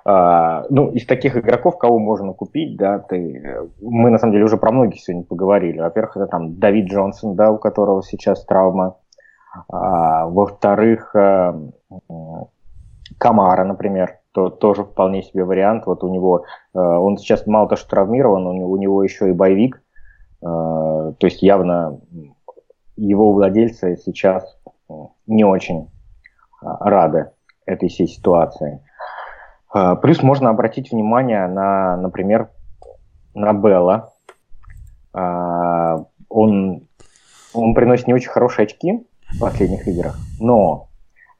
[0.03, 4.57] Uh, ну, из таких игроков, кого можно купить, да, ты, мы на самом деле уже
[4.57, 5.79] про многих сегодня поговорили.
[5.79, 8.97] Во-первых, это там Давид Джонсон, да, у которого сейчас травма.
[9.71, 11.69] Uh, во-вторых, uh,
[13.19, 15.85] Камара, например, то тоже вполне себе вариант.
[15.85, 19.81] Вот у него, он сейчас мало того, что травмирован, у него, еще и боевик,
[20.41, 21.99] то есть явно
[22.95, 24.57] его владельцы сейчас
[24.89, 24.93] э,
[25.27, 25.89] не очень
[26.61, 27.31] а, рады
[27.65, 28.83] этой всей ситуации.
[30.01, 32.49] Плюс можно обратить внимание на, например,
[33.33, 34.13] на Белла.
[35.13, 36.81] Он
[37.53, 40.89] Он приносит не очень хорошие очки в последних играх, но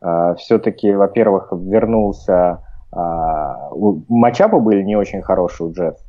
[0.02, 2.66] э, все-таки, во-первых, вернулся...
[2.96, 3.70] Э,
[4.10, 6.04] матчапы были не очень хорошие у Джетс.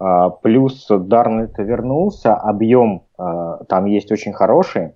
[0.00, 4.92] Э, плюс Дарнольд вернулся, объем э, там есть очень хороший.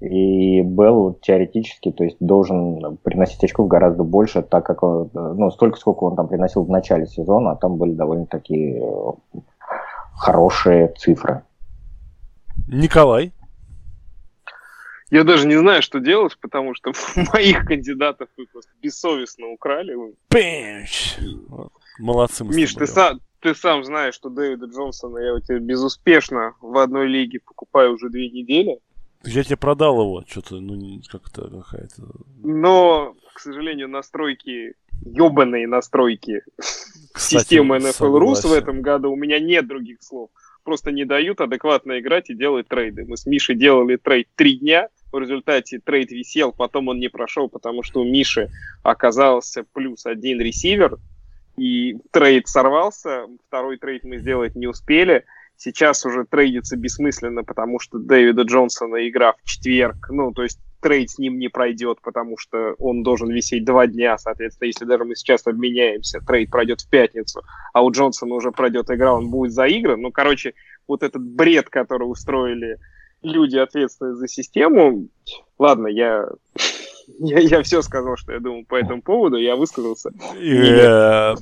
[0.00, 5.78] И Белл теоретически то есть, должен приносить очков гораздо больше, так как он, ну, столько,
[5.78, 8.80] сколько он там приносил в начале сезона, а там были довольно-таки
[10.14, 11.42] хорошие цифры.
[12.66, 13.32] Николай?
[15.10, 16.92] Я даже не знаю, что делать, потому что
[17.32, 19.96] моих кандидатов вы просто бессовестно украли.
[20.28, 21.16] Пенч!
[21.98, 26.54] Молодцы мы Миш, ты сам, ты сам знаешь, что Дэвида Джонсона я у тебя безуспешно
[26.60, 28.78] в одной лиге покупаю уже две недели.
[29.24, 32.02] Я тебе продал его, что-то, ну, как-то какая-то...
[32.42, 36.42] Но, к сожалению, настройки, ебаные настройки
[37.12, 40.30] Кстати, системы NFL Rus в этом году, у меня нет других слов.
[40.62, 43.04] Просто не дают адекватно играть и делать трейды.
[43.06, 47.48] Мы с Мишей делали трейд три дня, в результате трейд висел, потом он не прошел,
[47.48, 48.48] потому что у Миши
[48.82, 50.98] оказался плюс один ресивер,
[51.56, 55.24] и трейд сорвался, второй трейд мы сделать не успели–
[55.62, 61.10] Сейчас уже трейдиться бессмысленно, потому что Дэвида Джонсона игра в четверг, ну, то есть трейд
[61.10, 65.14] с ним не пройдет, потому что он должен висеть два дня, соответственно, если даже мы
[65.16, 67.42] сейчас обменяемся, трейд пройдет в пятницу,
[67.74, 70.00] а у Джонсона уже пройдет игра, он будет заигран.
[70.00, 70.54] Ну, короче,
[70.88, 72.78] вот этот бред, который устроили
[73.22, 75.08] люди, ответственные за систему,
[75.58, 76.28] ладно, я
[77.18, 80.10] я, я все сказал, что я думал по этому поводу, я высказался.
[80.36, 81.34] Э,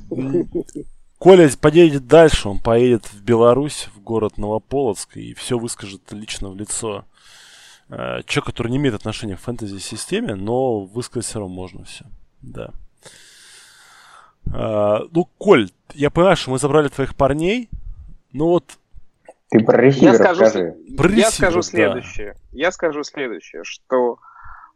[1.17, 6.55] Коля поедет дальше, он поедет в Беларусь, в город Новополоцк, и все выскажет лично в
[6.55, 7.05] лицо.
[7.89, 12.05] Э, человек, который не имеет отношения к фэнтези-системе, но высказать все равно можно все.
[12.41, 12.71] Да.
[14.45, 17.69] Э, ну, Коль, я понимаю, что мы забрали твоих парней,
[18.31, 18.78] но вот...
[19.49, 20.75] Ты про ресивера я скажу, скажи.
[20.95, 22.33] Про я скажу следующее.
[22.33, 22.39] Да.
[22.51, 24.19] Я скажу следующее, что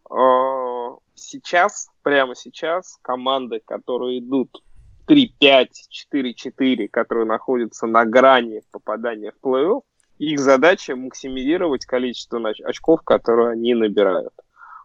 [0.09, 4.63] э, сейчас, прямо сейчас, команды, которые идут
[5.07, 5.67] 3-5,
[6.13, 9.81] 4-4, которые находятся на грани попадания в плей-офф,
[10.17, 14.33] их задача максимизировать количество очков, которые они набирают.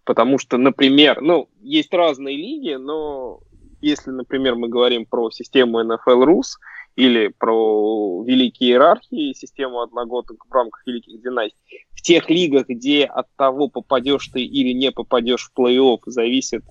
[0.05, 3.41] Потому что, например, ну, есть разные лиги, но
[3.81, 6.59] если, например, мы говорим про систему NFL Rus
[6.99, 13.29] или про великие иерархии, систему одногодок в рамках великих династий, в тех лигах, где от
[13.37, 16.65] того, попадешь ты или не попадешь в плей-офф, зависит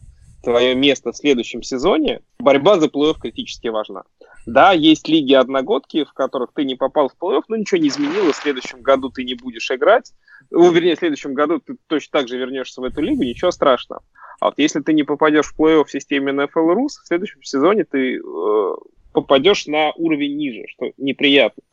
[0.43, 4.03] твое место в следующем сезоне, борьба за плей-офф критически важна.
[4.45, 8.35] Да, есть лиги одногодки, в которых ты не попал в плей-офф, но ничего не изменилось.
[8.35, 10.11] В следующем году ты не будешь играть.
[10.51, 14.03] Ну, вернее, в следующем году ты точно так же вернешься в эту лигу, ничего страшного.
[14.41, 17.85] А вот если ты не попадешь в плей-офф в системе NFL Rus, в следующем сезоне
[17.85, 18.75] ты э,
[19.17, 21.63] попадешь на уровень ниже, что неприятно.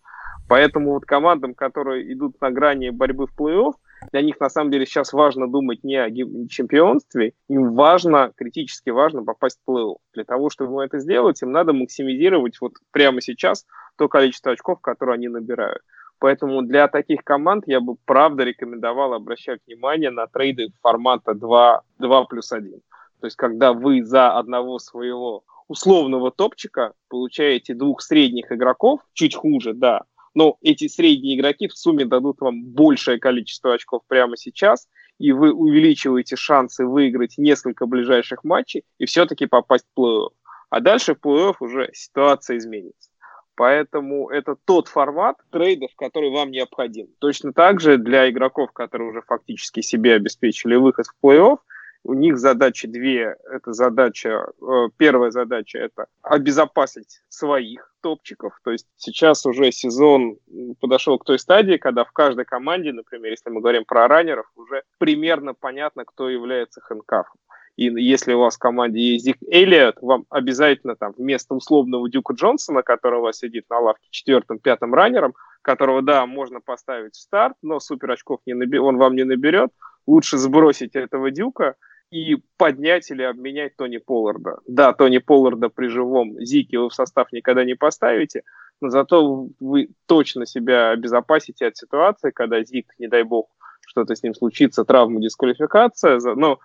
[0.48, 3.74] Поэтому вот командам, которые идут на грани борьбы в плей-офф,
[4.12, 6.08] для них на самом деле сейчас важно думать не о
[6.48, 9.96] чемпионстве, им важно, критически важно попасть в плей-офф.
[10.14, 13.66] Для того, чтобы это сделать, им надо максимизировать вот прямо сейчас
[13.98, 15.82] то количество очков, которое они набирают.
[16.20, 22.24] Поэтому для таких команд я бы правда рекомендовал обращать внимание на трейды формата 2, 2
[22.24, 22.72] плюс 1.
[23.20, 29.72] То есть когда вы за одного своего условного топчика получаете двух средних игроков, чуть хуже,
[29.74, 30.02] да,
[30.34, 34.88] но эти средние игроки в сумме дадут вам большее количество очков прямо сейчас,
[35.18, 40.30] и вы увеличиваете шансы выиграть несколько ближайших матчей и все-таки попасть в плей-офф.
[40.70, 43.10] А дальше в плей-офф уже ситуация изменится.
[43.54, 47.06] Поэтому это тот формат трейдов, который вам необходим.
[47.20, 51.58] Точно так же для игроков, которые уже фактически себе обеспечили выход в плей-офф,
[52.04, 53.36] у них задачи две.
[53.50, 58.58] Это задача, э, первая задача это обезопасить своих топчиков.
[58.62, 60.36] То есть сейчас уже сезон
[60.80, 64.82] подошел к той стадии, когда в каждой команде, например, если мы говорим про раннеров, уже
[64.98, 67.40] примерно понятно, кто является хэнкафом.
[67.76, 72.34] И если у вас в команде есть Зик Эллиот, вам обязательно там вместо условного Дюка
[72.34, 77.20] Джонсона, который у вас сидит на лавке четвертым, пятым раннером, которого, да, можно поставить в
[77.20, 79.70] старт, но супер очков не наби- он вам не наберет,
[80.06, 81.74] лучше сбросить этого Дюка,
[82.14, 84.58] и поднять или обменять Тони Полларда.
[84.68, 88.44] Да, Тони Полларда при живом Зике вы в состав никогда не поставите,
[88.80, 93.48] но зато вы точно себя обезопасите от ситуации, когда Зик, не дай бог,
[93.84, 96.60] что-то с ним случится, травма, дисквалификация, но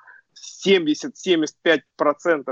[0.67, 1.81] 70-75%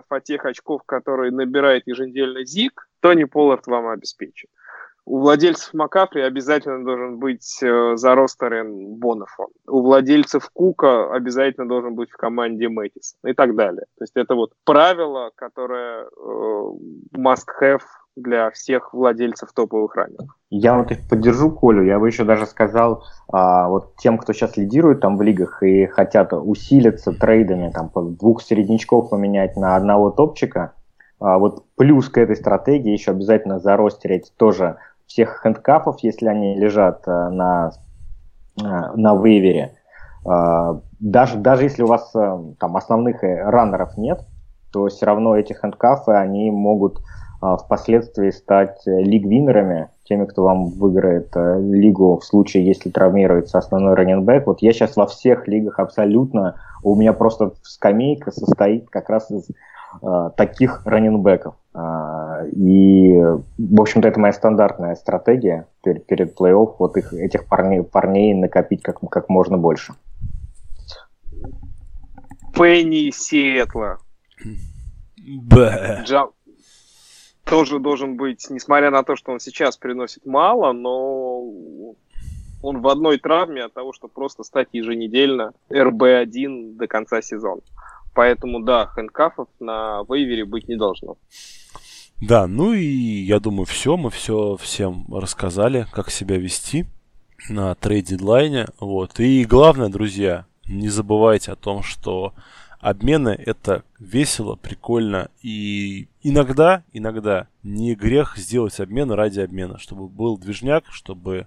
[0.09, 4.49] от тех очков, которые набирает еженедельно Зик, Тони Поллард вам обеспечит.
[5.09, 9.47] У владельцев Макафри обязательно должен быть э, заростерен Бонафон.
[9.65, 13.85] У владельцев Кука обязательно должен быть в команде Мэтис и так далее.
[13.97, 16.71] То есть это вот правило, которое э,
[17.15, 17.83] must have
[18.17, 20.35] для всех владельцев топовых раненых.
[20.49, 24.99] Я вот поддержу Колю, я бы еще даже сказал, а, вот тем, кто сейчас лидирует
[24.99, 30.73] там в лигах и хотят усилиться трейдами, там, двух середнячков поменять на одного топчика,
[31.19, 34.77] а, вот плюс к этой стратегии еще обязательно заростерить тоже
[35.07, 37.71] всех хендкафов, если они лежат а, на,
[38.61, 39.73] а, на вейвере.
[40.25, 44.25] А, даже, даже если у вас там основных раннеров нет,
[44.71, 46.99] то все равно эти хендкафы, они могут
[47.39, 54.47] впоследствии стать лиг-винерами, теми, кто вам выиграет э, лигу в случае, если травмируется основной раненбэк.
[54.47, 59.49] Вот я сейчас во всех лигах абсолютно, у меня просто скамейка состоит как раз из
[59.49, 59.53] э,
[60.35, 61.55] таких раненбеков.
[61.77, 67.83] Э, и, в общем-то, это моя стандартная стратегия перед, перед плей-офф, вот их, этих парней,
[67.83, 69.93] парней накопить как, как можно больше.
[72.55, 73.99] Пенни Сиэтла.
[76.03, 76.31] Джам,
[77.43, 81.41] тоже должен быть, несмотря на то, что он сейчас приносит мало, но
[82.63, 87.61] он в одной травме от того, что просто стать еженедельно РБ-1 до конца сезона.
[88.17, 91.17] Поэтому, да, хэнкафов на вейвере быть не должно.
[92.19, 96.87] Да, ну и я думаю, все, мы все всем рассказали, как себя вести
[97.47, 98.69] на трейд-дедлайне.
[98.79, 99.19] Вот.
[99.19, 102.33] И главное, друзья, не забывайте о том, что
[102.79, 110.39] обмены это весело, прикольно и иногда, иногда не грех сделать обмен ради обмена, чтобы был
[110.39, 111.45] движняк, чтобы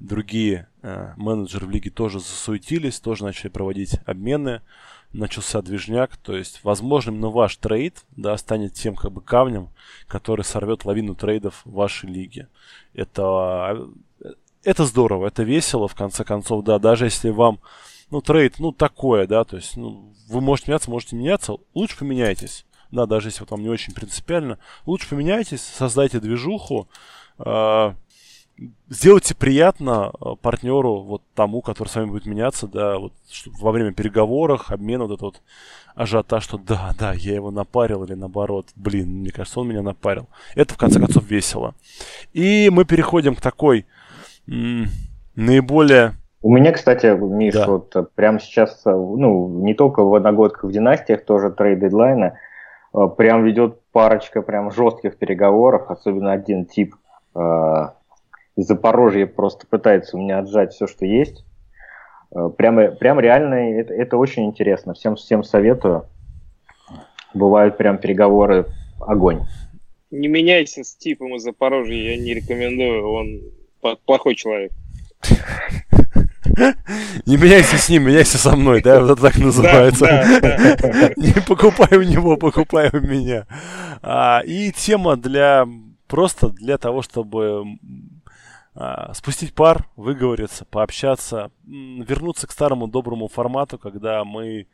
[0.00, 4.60] другие э, менеджеры в лиге тоже засуетились, тоже начали проводить обмены,
[5.12, 9.70] начался движняк, то есть, возможно, именно ваш трейд, да, станет тем как бы камнем,
[10.06, 12.48] который сорвет лавину трейдов в вашей лиге.
[12.94, 13.88] Это,
[14.20, 14.32] э,
[14.62, 17.60] это здорово, это весело, в конце концов, да, даже если вам
[18.10, 22.66] ну, трейд, ну, такое, да, то есть, ну, вы можете меняться, можете меняться, лучше поменяйтесь.
[22.90, 26.88] Да, даже если вот вам не очень принципиально, лучше поменяйтесь, создайте движуху,
[27.38, 27.94] э,
[28.88, 33.12] сделайте приятно а, партнеру, вот тому, который с вами будет меняться, да, вот
[33.60, 35.42] во время переговоров, обмена, вот этот вот
[35.94, 40.28] ажиотаж, что да, да, я его напарил или наоборот, блин, мне кажется, он меня напарил.
[40.54, 41.74] Это, в конце концов, весело.
[42.32, 43.86] И мы переходим к такой
[44.46, 44.86] м-
[45.34, 47.66] наиболее у меня, кстати, Миш, да.
[47.66, 52.38] вот э, прямо сейчас, э, ну, не только в одногодках, в династиях тоже трейд дедлайна,
[52.94, 56.94] э, прям ведет парочка прям жестких переговоров, особенно один тип
[58.56, 61.44] из Запорожья просто пытается у меня отжать все, что есть.
[62.56, 64.94] Прямо, прям реально это, это очень интересно.
[64.94, 66.06] Всем, всем советую.
[67.34, 68.66] Бывают прям переговоры
[69.00, 69.40] огонь.
[70.10, 74.72] Не меняйся с типом из Запорожья, я не рекомендую, он плохой человек.
[77.26, 80.06] Не меняйся с ним, меняйся со мной, да, вот это так называется.
[81.16, 83.46] Не покупай у него, покупай у меня.
[84.02, 85.66] А, и тема для
[86.08, 87.64] просто для того, чтобы
[89.14, 94.66] спустить пар, выговориться, пообщаться, вернуться к старому доброму формату, когда мы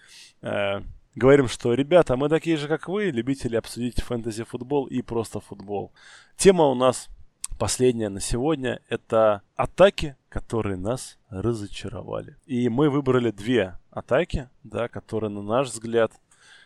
[0.42, 0.80] э,
[1.16, 5.92] говорим, что, ребята, мы такие же, как вы, любители обсудить фэнтези-футбол и просто футбол.
[6.36, 7.08] Тема у нас
[7.58, 12.36] последняя на сегодня– это атаки, которые нас разочаровали.
[12.44, 16.12] И мы выбрали две атаки, да, которые, на наш взгляд,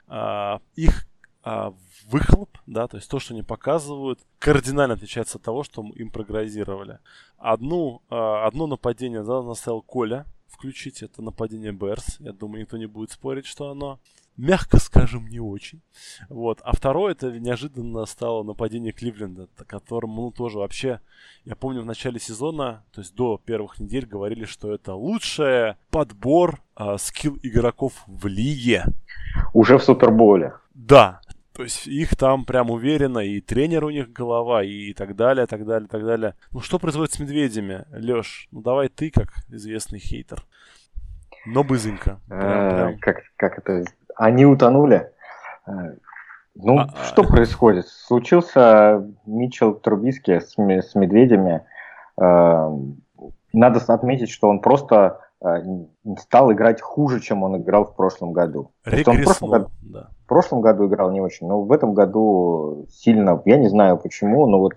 [0.09, 1.07] а, их
[1.43, 1.73] а,
[2.09, 6.99] выхлоп, да, то есть то, что они показывают, кардинально отличается от того, что им прогнозировали.
[7.39, 12.19] Одну, а, одно нападение да, наставил Коля включить, это нападение Берс.
[12.21, 13.99] Я думаю, никто не будет спорить, что оно
[14.41, 15.81] мягко скажем, не очень.
[16.29, 16.61] Вот.
[16.63, 21.01] А второе, это неожиданно стало нападение Кливленда, которому, ну, тоже вообще,
[21.45, 26.63] я помню, в начале сезона, то есть до первых недель, говорили, что это лучший подбор
[26.77, 28.85] э, скилл игроков в лиге.
[29.53, 30.55] Уже в Суперболе.
[30.87, 31.21] Да,
[31.53, 35.67] то есть их там прям уверенно, и тренер у них голова, и так далее, так
[35.67, 36.35] далее, так далее.
[36.53, 38.49] Ну что происходит с медведями, Леш?
[38.51, 40.43] Ну давай ты, как известный хейтер.
[41.45, 42.19] Но бызенько.
[42.29, 42.99] Прям, э, прям.
[42.99, 43.85] Как, как это
[44.17, 45.11] они утонули.
[45.67, 45.97] Э,
[46.55, 47.27] ну, а, а, что а...
[47.27, 47.87] происходит?
[47.87, 51.63] Случился Митчел Трубиски с, с медведями.
[52.19, 52.71] Э,
[53.53, 55.21] надо отметить, что он просто
[56.19, 58.73] стал играть хуже, чем он играл в прошлом году.
[58.85, 60.09] Регреснул, в, прошлом году, да.
[60.25, 64.47] в прошлом году играл не очень, но в этом году сильно, я не знаю почему,
[64.47, 64.75] но вот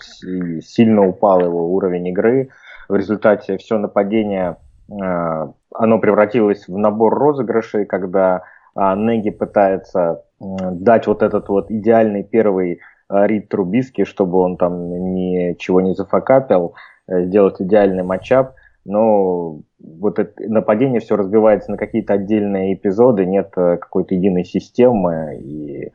[0.61, 2.49] сильно упал его уровень игры.
[2.87, 4.57] В результате все нападение,
[4.89, 8.43] оно превратилось в набор розыгрышей, когда
[8.75, 15.13] а Неги пытается дать вот этот вот идеальный первый а, рит Трубиски, чтобы он там
[15.13, 16.73] ничего не зафакапил,
[17.07, 18.55] э, сделать идеальный матчап,
[18.85, 25.37] но вот это нападение все разбивается на какие-то отдельные эпизоды, нет э, какой-то единой системы,
[25.41, 25.91] и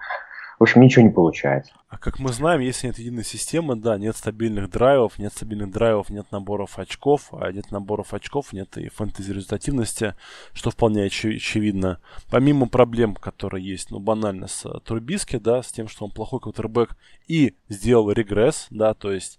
[0.58, 1.72] В общем, ничего не получается.
[1.88, 6.10] А как мы знаем, если нет единой системы, да, нет стабильных драйвов, нет стабильных драйвов,
[6.10, 10.14] нет наборов очков, а нет наборов очков, нет и фэнтези результативности,
[10.52, 12.00] что вполне оч- очевидно.
[12.28, 16.40] Помимо проблем, которые есть, ну, банально с uh, Трубиски, да, с тем, что он плохой
[16.40, 16.96] квотербек
[17.28, 19.38] и сделал регресс, да, то есть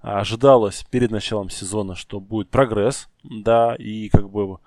[0.00, 4.58] ожидалось перед началом сезона, что будет прогресс, да, и как бы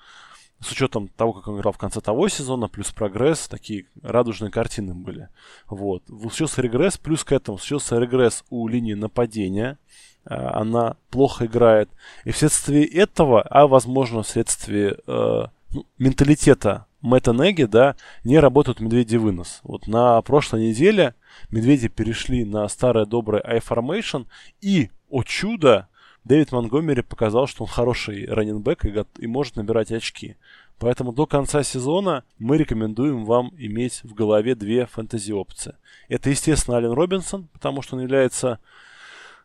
[0.59, 4.93] с учетом того, как он играл в конце того сезона, плюс прогресс, такие радужные картины
[4.93, 5.29] были.
[5.67, 6.03] Вот.
[6.07, 9.77] Случился регресс, плюс к этому случился регресс у линии нападения.
[10.25, 11.89] А, она плохо играет.
[12.25, 19.15] И вследствие этого, а возможно вследствие э, ну, менталитета Мэтта Неги, да, не работают медведи
[19.15, 19.61] вынос.
[19.63, 21.15] Вот на прошлой неделе
[21.49, 24.27] медведи перешли на старое доброе I-Formation
[24.61, 25.87] и, о чудо,
[26.25, 30.35] Дэвид Монгомери показал, что он хороший раненбэк и, и может набирать очки.
[30.77, 35.75] Поэтому до конца сезона мы рекомендуем вам иметь в голове две фэнтези-опции.
[36.07, 38.59] Это, естественно, Ален Робинсон, потому что он является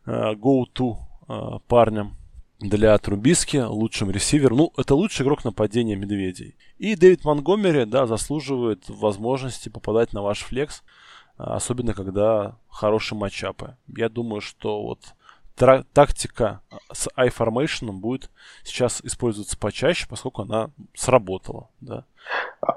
[0.07, 0.97] э, go-to
[1.29, 2.17] э, парнем
[2.69, 4.57] для Трубиски, лучшим ресивером.
[4.57, 6.57] Ну, это лучший игрок нападения медведей.
[6.79, 10.83] И Дэвид Монгомери, да, заслуживает возможности попадать на ваш флекс,
[11.37, 13.77] особенно когда хорошие матчапы.
[13.95, 15.01] Я думаю, что вот
[15.93, 16.61] тактика
[16.93, 18.31] с I-Formation будет
[18.65, 21.69] сейчас использоваться почаще, поскольку она сработала.
[21.81, 22.05] Да.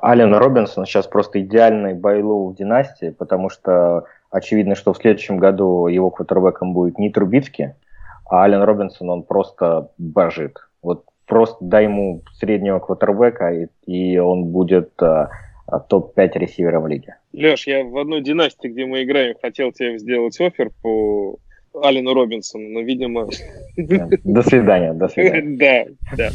[0.04, 5.88] Ален Робинсон сейчас просто идеальный байлоу в династии, потому что очевидно, что в следующем году
[5.88, 7.74] его квотербеком будет не Трубицкий,
[8.30, 10.58] а Ален Робинсон, он просто божит.
[10.82, 15.30] Вот просто дай ему среднего квотербека, и, и он будет а,
[15.90, 17.18] топ-5 ресивера в лиге.
[17.34, 21.38] Леш, я в одной династии, где мы играем, хотел тебе сделать офер по
[21.82, 23.28] Алину Робинсону, но, видимо...
[24.24, 25.88] До свидания, до свидания.
[26.08, 26.30] Да, да.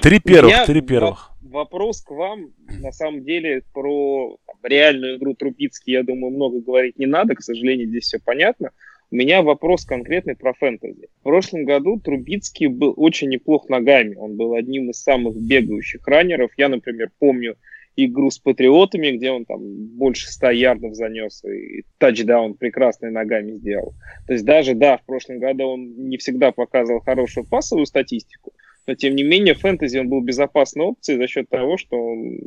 [0.00, 1.32] Три первых, три первых.
[1.42, 7.06] Вопрос к вам, на самом деле, про реальную игру Трубицкий, я думаю, много говорить не
[7.06, 8.70] надо, к сожалению, здесь все понятно.
[9.12, 11.08] У меня вопрос конкретный про фэнтези.
[11.20, 14.14] В прошлом году Трубицкий был очень неплох ногами.
[14.14, 16.52] Он был одним из самых бегающих раннеров.
[16.56, 17.56] Я, например, помню
[17.96, 19.60] игру с Патриотами, где он там
[19.96, 23.94] больше 100 ярдов занес и тачдаун прекрасной ногами сделал.
[24.28, 28.52] То есть даже, да, в прошлом году он не всегда показывал хорошую пасовую статистику,
[28.86, 32.38] но тем не менее фэнтези он был безопасной опцией за счет того, что он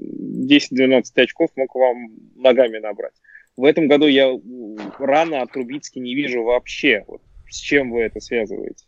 [0.48, 3.14] 10-12 очков мог вам ногами набрать.
[3.56, 4.32] В этом году я
[5.00, 7.04] рано от Трубицки не вижу вообще.
[7.08, 8.86] Вот с чем вы это связываете?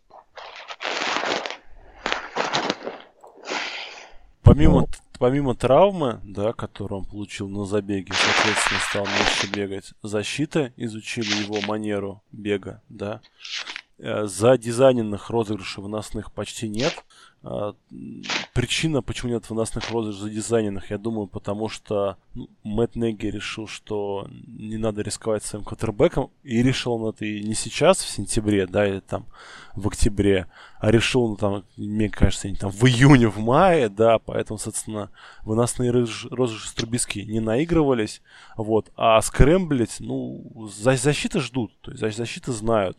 [4.42, 4.88] Помимо
[5.18, 11.62] помимо травмы, да, которую он получил на забеге, соответственно, стал меньше бегать, защита изучили его
[11.68, 13.22] манеру бега, да.
[13.98, 17.06] Э, за дизайненных розыгрышей выносных почти нет.
[17.44, 17.76] А,
[18.54, 24.28] причина, почему нет выносных розыгрышей задизайненных, я думаю, потому что ну, Мэтт Неги решил, что
[24.48, 28.86] не надо рисковать своим квотербеком, и решил он это и не сейчас, в сентябре, да,
[28.86, 29.28] или там
[29.76, 30.48] в октябре,
[30.80, 35.10] а решил он там, мне кажется, там в июне, в мае, да, поэтому, соответственно,
[35.44, 38.22] выносные розыгрыши с Трубиски не наигрывались,
[38.58, 42.98] вот, а скрэмблить, ну, защиты ждут, то есть защиты знают.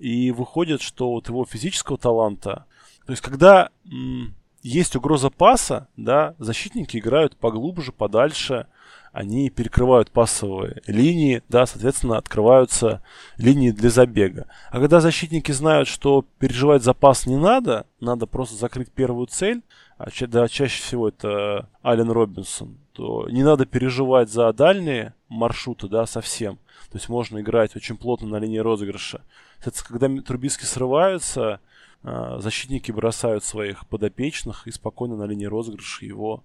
[0.00, 2.66] И выходит, что вот его физического таланта
[3.10, 8.68] то есть, когда м, есть угроза паса, да, защитники играют поглубже, подальше,
[9.12, 13.02] они перекрывают пасовые линии, да, соответственно, открываются
[13.36, 14.46] линии для забега.
[14.70, 19.62] А когда защитники знают, что переживать за пас не надо, надо просто закрыть первую цель,
[19.98, 25.88] а ча- да, чаще всего это Ален Робинсон, то не надо переживать за дальние маршруты,
[25.88, 26.56] да, совсем.
[26.90, 29.22] То есть можно играть очень плотно на линии розыгрыша.
[29.60, 31.60] Соответственно, когда Трубиски срываются,
[32.02, 36.42] а, защитники бросают своих подопечных и спокойно на линии розыгрыша его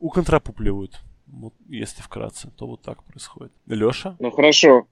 [0.00, 1.00] уконтрапупливают.
[1.26, 3.52] Вот, если вкратце, то вот так происходит.
[3.66, 4.16] Леша?
[4.18, 4.86] Ну хорошо.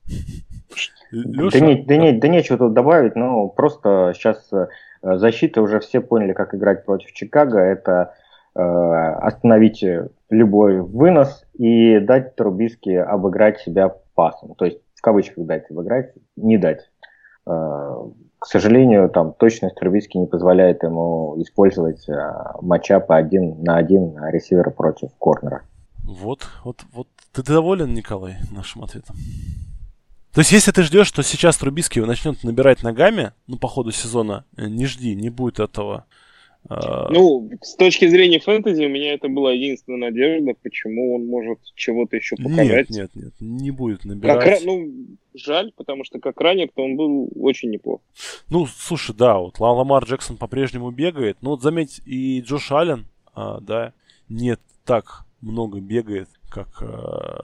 [1.10, 1.60] Леша?
[1.60, 4.68] Да, не, да, не, да нечего тут добавить, но просто сейчас э,
[5.02, 7.58] защита уже все поняли, как играть против Чикаго.
[7.58, 8.14] Это
[8.58, 9.84] остановить
[10.30, 14.54] любой вынос и дать Трубиске обыграть себя пасом.
[14.54, 16.90] То есть в кавычках дать обыграть, не дать.
[17.46, 17.94] Э,
[18.38, 22.06] к сожалению, там точность Трубицкий не позволяет ему использовать
[22.60, 25.62] матчапы один на один ресивера против корнера.
[26.04, 27.08] Вот, вот, вот.
[27.32, 29.16] Ты доволен, Николай, нашим ответом?
[30.32, 34.44] То есть, если ты ждешь, что сейчас Трубицкий начнет набирать ногами, ну, по ходу сезона,
[34.56, 36.04] э, не жди, не будет этого.
[36.68, 41.58] А, ну, с точки зрения фэнтези, у меня это была единственная надежда, почему он может
[41.74, 42.90] чего-то еще показать.
[42.90, 44.42] Нет, нет, нет, не будет набирать.
[44.42, 44.90] Как, ну,
[45.34, 48.00] жаль, потому что как ранее-то он был очень неплох.
[48.48, 51.38] Ну, слушай, да, вот Ламар Джексон по-прежнему бегает.
[51.40, 53.92] Ну, вот заметь, и Джош Аллен, а, да,
[54.28, 57.38] нет так много бегает, как э,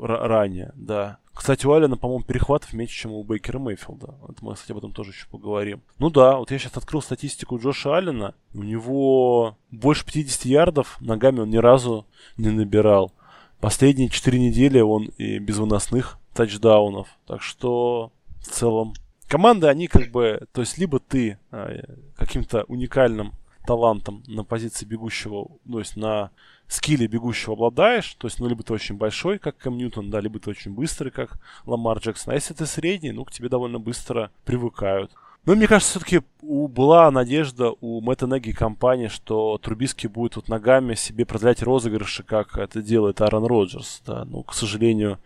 [0.00, 1.18] ранее, да.
[1.34, 4.14] Кстати, у Алина, по-моему, перехватов меньше, чем у Бейкера Мейфилда.
[4.28, 5.82] Это мы, кстати, об этом тоже еще поговорим.
[5.98, 8.34] Ну да, вот я сейчас открыл статистику Джоша Аллена.
[8.54, 12.06] У него больше 50 ярдов, ногами он ни разу
[12.38, 13.12] не набирал.
[13.60, 17.08] Последние 4 недели он и без выносных тачдаунов.
[17.26, 18.94] Так что в целом
[19.28, 21.82] команды, они как бы, то есть либо ты э,
[22.16, 23.32] каким-то уникальным
[23.66, 26.30] талантом на позиции бегущего, то есть на
[26.68, 30.38] скилле бегущего обладаешь, то есть, ну, либо ты очень большой, как Кэм Ньютон, да, либо
[30.38, 32.32] ты очень быстрый, как Ламар Джексон.
[32.32, 35.10] А если ты средний, ну, к тебе довольно быстро привыкают.
[35.46, 40.94] Но мне кажется, все-таки была надежда у Мэтта Неги компании, что Трубиски будет вот ногами
[40.94, 44.02] себе продлять розыгрыши, как это делает Аарон Роджерс.
[44.06, 44.24] Да.
[44.24, 45.18] Ну, к сожалению,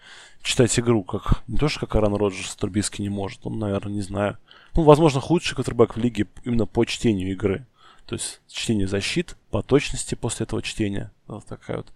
[0.43, 3.47] читать игру, как не то, что как Аарон Роджерс Трубиски не может.
[3.47, 4.39] Он, наверное, не знаю.
[4.74, 7.64] Ну, возможно, худший квотербек в лиге именно по чтению игры.
[8.09, 11.13] То есть чтение защит по точности после этого чтения.
[11.27, 11.93] Вот такая вот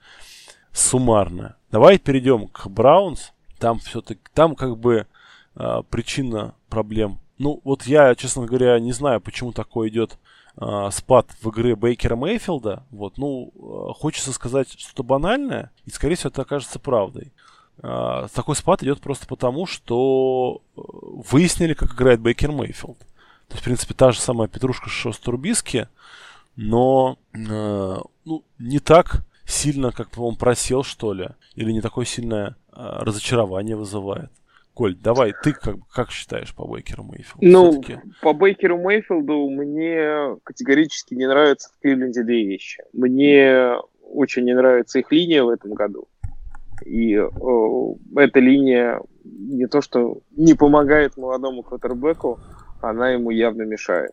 [0.70, 1.56] суммарная.
[1.70, 3.32] Давай перейдем к Браунс.
[3.58, 5.06] Там все-таки, там как бы
[5.54, 7.18] э, причина проблем.
[7.38, 10.18] Ну, вот я, честно говоря, не знаю, почему такой идет
[10.58, 12.84] э, спад в игре Бейкера Мейфилда.
[12.90, 17.32] Вот, ну, э, хочется сказать что-то банальное, и, скорее всего, это окажется правдой.
[17.78, 22.98] Э, такой спад идет просто потому, что выяснили, как играет Бейкер Мейфилд.
[23.52, 25.86] То есть, в принципе, та же самая Петрушка Шострубиски,
[26.56, 32.56] но э, ну, не так сильно, как, по-моему, просел, что ли, или не такое сильное
[32.72, 34.30] э, разочарование вызывает.
[34.72, 37.46] Коль, давай, ты как, как считаешь по Бейкеру Мейфилду?
[37.46, 37.82] Ну,
[38.22, 42.82] по Бейкеру Мейфилду мне категорически не нравятся в Кливленде две вещи.
[42.94, 46.08] Мне очень не нравится их линия в этом году.
[46.86, 52.40] И о, эта линия не то, что не помогает молодому квотербеку,
[52.82, 54.12] она ему явно мешает.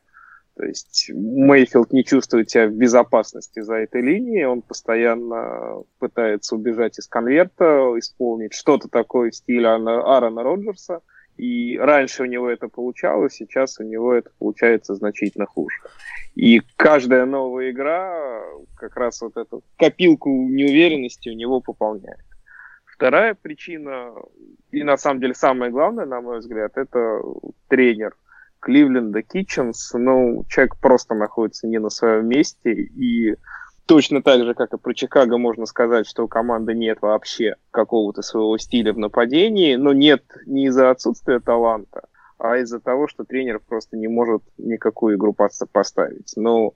[0.59, 6.99] То есть Мейфилд не чувствует себя в безопасности за этой линией, он постоянно пытается убежать
[6.99, 10.99] из конверта, исполнить что-то такое в стиле Аарона Роджерса,
[11.38, 15.78] и раньше у него это получалось, сейчас у него это получается значительно хуже.
[16.36, 18.43] И каждая новая игра
[18.76, 22.26] как раз вот эту копилку неуверенности у него пополняет.
[22.84, 24.11] Вторая причина,
[24.72, 27.22] и на самом деле самое главное, на мой взгляд, это
[27.70, 28.13] тренер–
[28.60, 33.36] Кливленда Китченс, ну, человек просто находится не на своем месте, и
[33.86, 38.22] точно так же, как и про Чикаго, можно сказать, что у команды нет вообще какого-то
[38.22, 42.03] своего стиля в нападении, но нет не из-за отсутствия таланта,
[42.38, 46.34] а из-за того, что тренер просто не может никакую игру поставить.
[46.36, 46.76] Ну,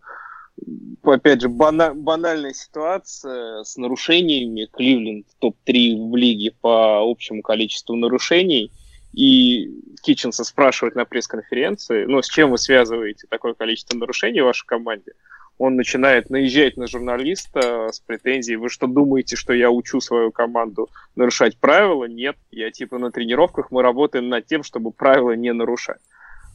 [1.03, 4.69] опять же, бана- банальная ситуация с нарушениями.
[4.71, 8.71] Кливленд топ-3 в лиге по общему количеству нарушений–
[9.13, 9.69] и
[10.01, 15.13] Китченса спрашивать на пресс-конференции, ну, с чем вы связываете такое количество нарушений в вашей команде,
[15.57, 20.89] он начинает наезжать на журналиста с претензией, вы что думаете, что я учу свою команду
[21.15, 22.05] нарушать правила?
[22.05, 26.01] Нет, я типа на тренировках мы работаем над тем, чтобы правила не нарушать.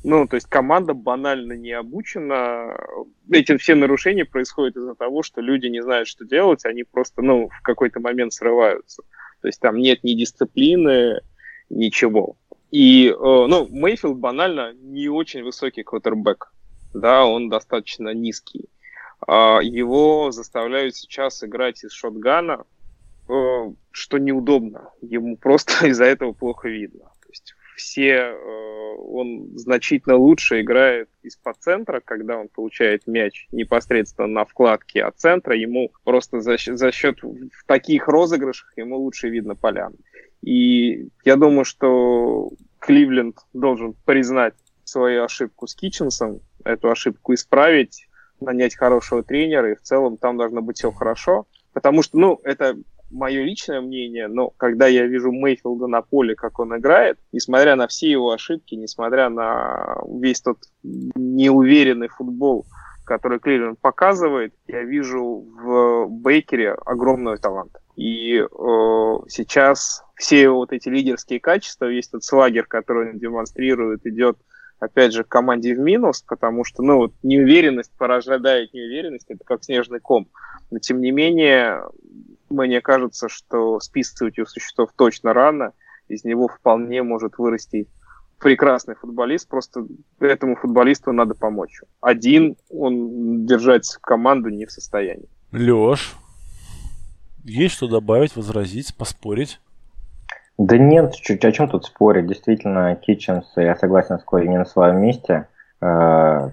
[0.04, 2.76] Ну, то есть команда банально не обучена.
[3.30, 7.48] Эти все нарушения происходят из-за того, что люди не знают, что делать, они просто, ну,
[7.48, 9.02] в какой-то момент срываются.
[9.40, 11.20] То есть там нет ни дисциплины,
[11.70, 12.36] ничего.
[12.70, 16.52] И, э, ну, Мейфилд банально не очень высокий квотербек.
[16.94, 18.68] Да, он достаточно низкий.
[19.26, 22.64] А, его заставляют сейчас играть из шотгана,
[23.28, 23.32] э,
[23.90, 24.90] что неудобно.
[25.00, 27.04] Ему просто из-за этого плохо видно.
[27.22, 34.28] То есть все, э, он значительно лучше играет из-под центра, когда он получает мяч непосредственно
[34.28, 39.54] на вкладке от центра, ему просто за, за счет в таких розыгрышах ему лучше видно
[39.54, 39.96] поляну.
[40.42, 48.08] И я думаю, что Кливленд должен признать свою ошибку с Китченсом, эту ошибку исправить,
[48.40, 51.46] нанять хорошего тренера, и в целом там должно быть все хорошо.
[51.72, 52.76] Потому что, ну, это
[53.10, 57.88] мое личное мнение, но когда я вижу Мейфилда на поле, как он играет, несмотря на
[57.88, 62.66] все его ошибки, несмотря на весь тот неуверенный футбол,
[63.04, 67.72] который Кливленд показывает, я вижу в Бейкере огромный талант.
[67.98, 68.46] И э,
[69.26, 74.38] сейчас все вот эти лидерские качества, весь этот слагер, который он демонстрирует, идет
[74.78, 79.98] опять же, команде в минус, потому что, ну, вот неуверенность порождает неуверенность, это как снежный
[79.98, 80.28] ком.
[80.70, 81.82] Но, тем не менее,
[82.48, 85.72] мне кажется, что списывать у существов точно рано,
[86.06, 87.88] из него вполне может вырасти
[88.38, 89.84] прекрасный футболист, просто
[90.20, 91.80] этому футболисту надо помочь.
[92.00, 95.28] Один он держать команду не в состоянии.
[95.50, 96.14] Леш,
[97.44, 99.60] есть что добавить, возразить, поспорить?
[100.58, 102.26] Да нет, чуть о чем тут спорить.
[102.26, 105.46] Действительно, Китченс, я согласен с Кори, не на своем месте.
[105.80, 106.50] Э,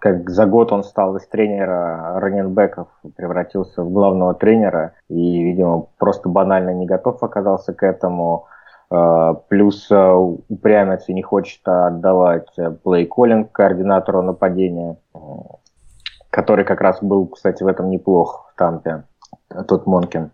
[0.00, 6.30] как за год он стал из тренера раненбеков, превратился в главного тренера и, видимо, просто
[6.30, 8.46] банально не готов оказался к этому.
[8.90, 10.12] Э, плюс э,
[10.48, 12.48] упрямец и не хочет отдавать
[12.84, 14.96] плей-коллинг координатору нападения,
[16.30, 19.02] который как раз был, кстати, в этом неплох в Тампе,
[19.64, 20.30] тот Монкин.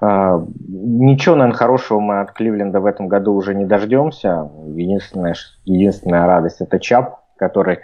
[0.00, 4.50] Э, ничего, наверное, хорошего мы от Кливленда в этом году уже не дождемся.
[4.66, 5.34] Единственная,
[5.64, 7.80] единственная радость это Чап, который,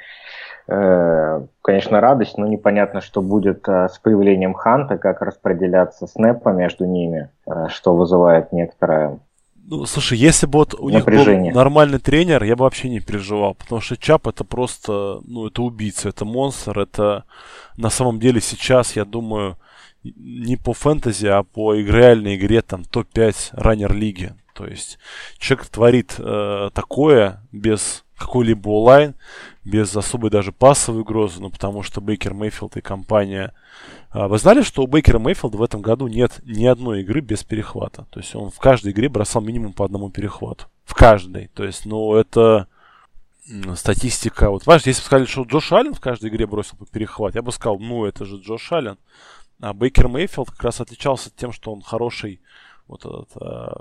[0.66, 7.28] конечно, радость, но непонятно, что будет с появлением Ханта, как распределяться снэпа между ними,
[7.68, 9.18] что вызывает некоторое
[9.70, 11.42] ну, слушай, если бы вот у Напряжение.
[11.44, 15.46] них был нормальный тренер, я бы вообще не переживал, потому что Чап это просто, ну,
[15.46, 17.22] это убийца, это монстр, это
[17.76, 19.56] на самом деле сейчас, я думаю,
[20.02, 24.34] не по фэнтези, а по реальной игре там топ-5 раннер лиги.
[24.54, 24.98] То есть
[25.38, 29.14] человек творит э, такое без какой-либо онлайн,
[29.64, 33.54] без особой даже пассовой угрозы, ну, потому что Бейкер Мейфилд и компания
[34.10, 37.44] а, вы знали, что у Бейкера Мейфилда в этом году нет ни одной игры без
[37.44, 38.06] перехвата?
[38.10, 40.66] То есть он в каждой игре бросал минимум по одному перехвату.
[40.84, 41.48] В каждой.
[41.54, 42.66] То есть, ну, это
[43.76, 44.50] статистика.
[44.50, 47.52] Вот, понимаешь, если бы сказали, что Джош Аллен в каждой игре бросил перехват, я бы
[47.52, 48.98] сказал, ну, это же Джош Аллен.
[49.60, 52.40] А Бейкер Мейфилд как раз отличался тем, что он хороший
[52.90, 53.80] вот этот, а,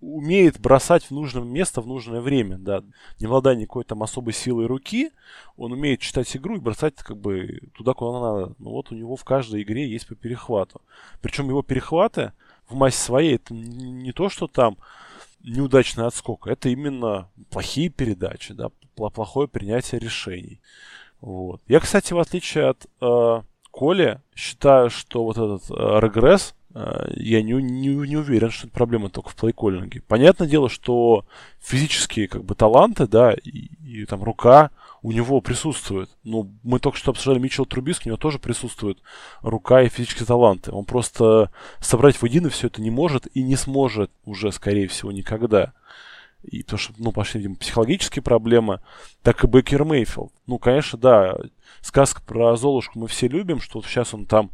[0.00, 2.82] умеет бросать в нужное место в нужное время, да,
[3.20, 5.12] не обладая никакой там особой силой руки,
[5.56, 8.54] он умеет читать игру и бросать как бы туда, куда надо.
[8.58, 10.80] Ну вот у него в каждой игре есть по перехвату.
[11.20, 12.32] Причем его перехваты
[12.68, 14.76] в массе своей это не то, что там
[15.44, 20.60] неудачный отскок, это именно плохие передачи, да, плохое принятие решений.
[21.20, 21.62] Вот.
[21.68, 23.42] Я, кстати, в отличие от э,
[23.72, 28.74] Коли, считаю, что вот этот э, регресс Э, я не, не, не уверен, что это
[28.74, 30.02] проблема только в плейколлинге.
[30.02, 31.24] Понятное дело, что
[31.60, 34.70] физические как бы таланты, да, и, и там рука
[35.02, 36.10] у него присутствует.
[36.22, 38.98] Ну, мы только что обсуждали Митчелл Трубиски, у него тоже присутствует
[39.42, 40.72] рука и физические таланты.
[40.72, 41.50] Он просто
[41.80, 45.72] собрать воедино все это не может и не сможет уже, скорее всего, никогда.
[46.42, 48.80] И потому что, ну, пошли, видимо, психологические проблемы,
[49.22, 50.32] так и Бекер Мейфилд.
[50.46, 51.36] Ну, конечно, да,
[51.80, 54.50] сказка про Золушку мы все любим, что вот сейчас он там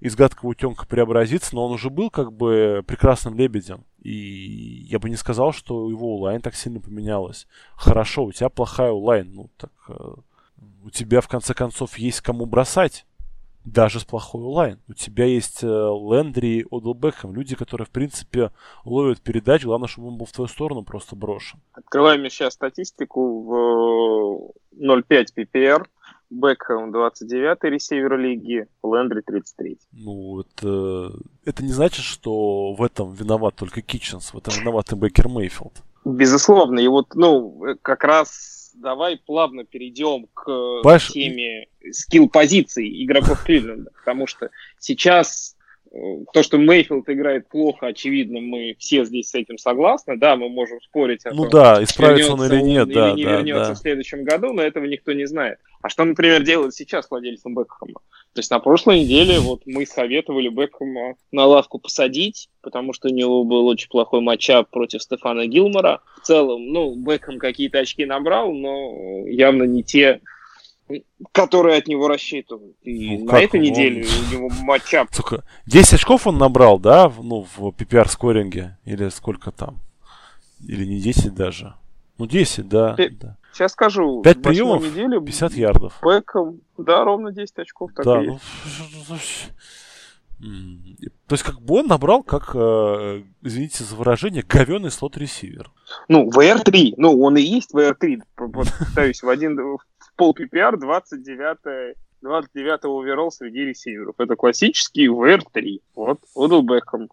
[0.00, 3.84] из гадкого утенка преобразится, но он уже был как бы прекрасным лебедем.
[4.02, 7.46] И я бы не сказал, что его онлайн так сильно поменялось.
[7.74, 10.14] Хорошо, у тебя плохая онлайн, ну так э,
[10.84, 13.06] у тебя в конце концов есть кому бросать
[13.64, 14.78] даже с плохой онлайн.
[14.88, 18.50] У тебя есть э, Лендри и Бекхэм, люди, которые, в принципе,
[18.84, 21.60] ловят передачу, главное, чтобы он был в твою сторону просто брошен.
[21.72, 25.86] Открываем сейчас статистику в 0.5 PPR.
[26.34, 31.12] Бекхэм 29-й ресивер лиги, Лендри 33 Ну, это,
[31.44, 35.82] это не значит, что в этом виноват только Китченс, в этом виноват и Бекер Мейфилд.
[36.04, 41.12] Безусловно, и вот, ну, как раз давай плавно перейдем к Паш...
[41.12, 45.53] теме скилл-позиций игроков Кливленда, потому что сейчас э,
[46.32, 50.16] то, что Мейфилд играет плохо, очевидно, мы все здесь с этим согласны.
[50.16, 53.16] Да, мы можем спорить о ну том, да, исправится он или нет, он да, или
[53.16, 53.74] не да, вернется да.
[53.74, 55.58] в следующем году, но этого никто не знает.
[55.82, 58.00] А что, например, делает сейчас владельцем Бекхэма?
[58.32, 63.12] То есть на прошлой неделе вот мы советовали Бекхэма на лавку посадить, потому что у
[63.12, 66.00] него был очень плохой матчап против Стефана Гилмора.
[66.20, 70.20] В целом, ну, Бекхэм какие-то очки набрал, но явно не те,
[71.32, 72.76] которые от него рассчитывают.
[72.82, 73.66] И ну, на этой он...
[73.66, 75.08] неделе у него матчап...
[75.12, 78.78] Сука, 10 очков он набрал, да, ну, в PPR-скоринге?
[78.84, 79.78] Или сколько там?
[80.66, 81.74] Или не 10 даже?
[82.18, 82.94] Ну, 10, да.
[82.94, 83.36] Пи- да.
[83.52, 84.22] Сейчас скажу.
[84.22, 85.98] 5 приемов, неделе 50 ярдов.
[86.02, 87.92] Бэком, да, ровно 10 очков.
[87.94, 88.38] Так да, ну,
[90.40, 95.70] то есть как бы он набрал, как, э, извините за выражение, говеный слот-ресивер.
[96.08, 99.78] Ну, VR3, ну он и есть VR3, повторюсь, в один в
[100.16, 104.14] пол PPR 29 29 оверолл среди ресиверов.
[104.18, 105.80] Это классический VR3.
[105.94, 107.10] Вот, Одел Бекхэм,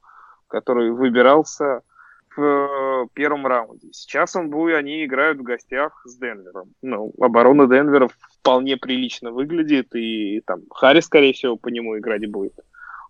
[0.47, 1.81] который выбирался
[2.35, 3.89] в э, первом раунде.
[3.91, 6.73] Сейчас он будет, они играют в гостях с Денвером.
[6.81, 12.53] Ну, оборона Денвера вполне прилично выглядит, и там Харри, скорее всего, по нему играть будет.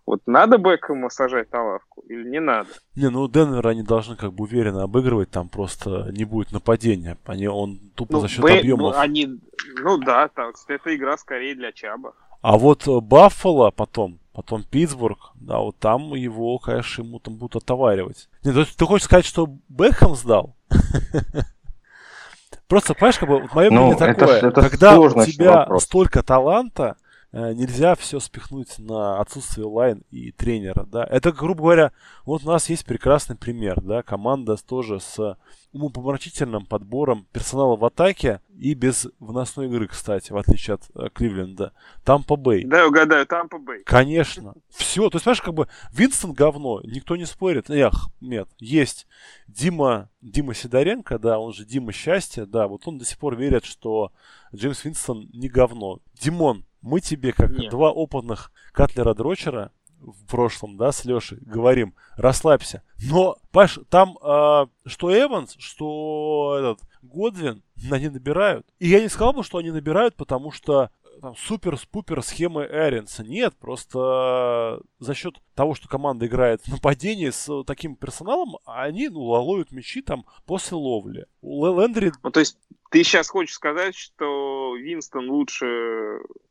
[0.04, 2.68] Вот надо Бекхэма сажать на лавку или не надо?
[2.96, 7.16] Не, ну Денвер они должны как бы уверенно обыгрывать, там просто не будет нападения.
[7.24, 8.94] Они, он тупо ну, за счет Б, объемов.
[8.94, 9.40] Ну, они,
[9.80, 12.14] ну да, так, это игра скорее для Чаба.
[12.40, 18.28] А вот Баффало потом, потом Питтсбург, да, вот там его, конечно, ему там будут отоваривать.
[18.42, 20.56] Нет, то ты хочешь сказать, что Бэкхэм сдал?
[22.66, 26.22] Просто, понимаешь, как бы, вот мое ну, мнение такое, это, это когда у тебя столько
[26.22, 27.01] таланта, э,
[27.32, 31.04] нельзя все спихнуть на отсутствие лайн и тренера, да.
[31.04, 31.92] Это, грубо говоря,
[32.24, 35.36] вот у нас есть прекрасный пример, да, команда тоже с
[35.72, 41.72] умопомрачительным подбором персонала в атаке и без выносной игры, кстати, в отличие от э, Кливленда.
[42.04, 42.64] Тампа Бэй.
[42.64, 43.82] Да, угадаю, Тампа Бэй.
[43.84, 44.54] Конечно.
[44.68, 45.08] Все.
[45.08, 47.70] То есть, понимаешь, как бы Винстон говно, никто не спорит.
[47.70, 49.06] Эх, нет, есть
[49.48, 53.64] Дима, Дима Сидоренко, да, он же Дима Счастье, да, вот он до сих пор верит,
[53.64, 54.12] что
[54.54, 56.00] Джеймс Винстон не говно.
[56.14, 57.70] Димон, мы тебе, как Нет.
[57.70, 62.82] два опытных Катлера Дрочера в прошлом, да, с Лешей, говорим, расслабься.
[63.08, 68.66] Но, Паш, там э, что Эванс, что этот Годвин, они набирают.
[68.78, 70.90] И я не сказал бы, что они набирают, потому что
[71.22, 73.22] там супер-спупер схемы Эринса.
[73.22, 79.20] Нет, просто за счет того, что команда играет в нападении с таким персоналом, они ну,
[79.20, 81.26] ловят мячи там после ловли.
[81.40, 82.58] У Лэ- Лендри Ну, то есть
[82.90, 85.64] ты сейчас хочешь сказать, что Винстон лучше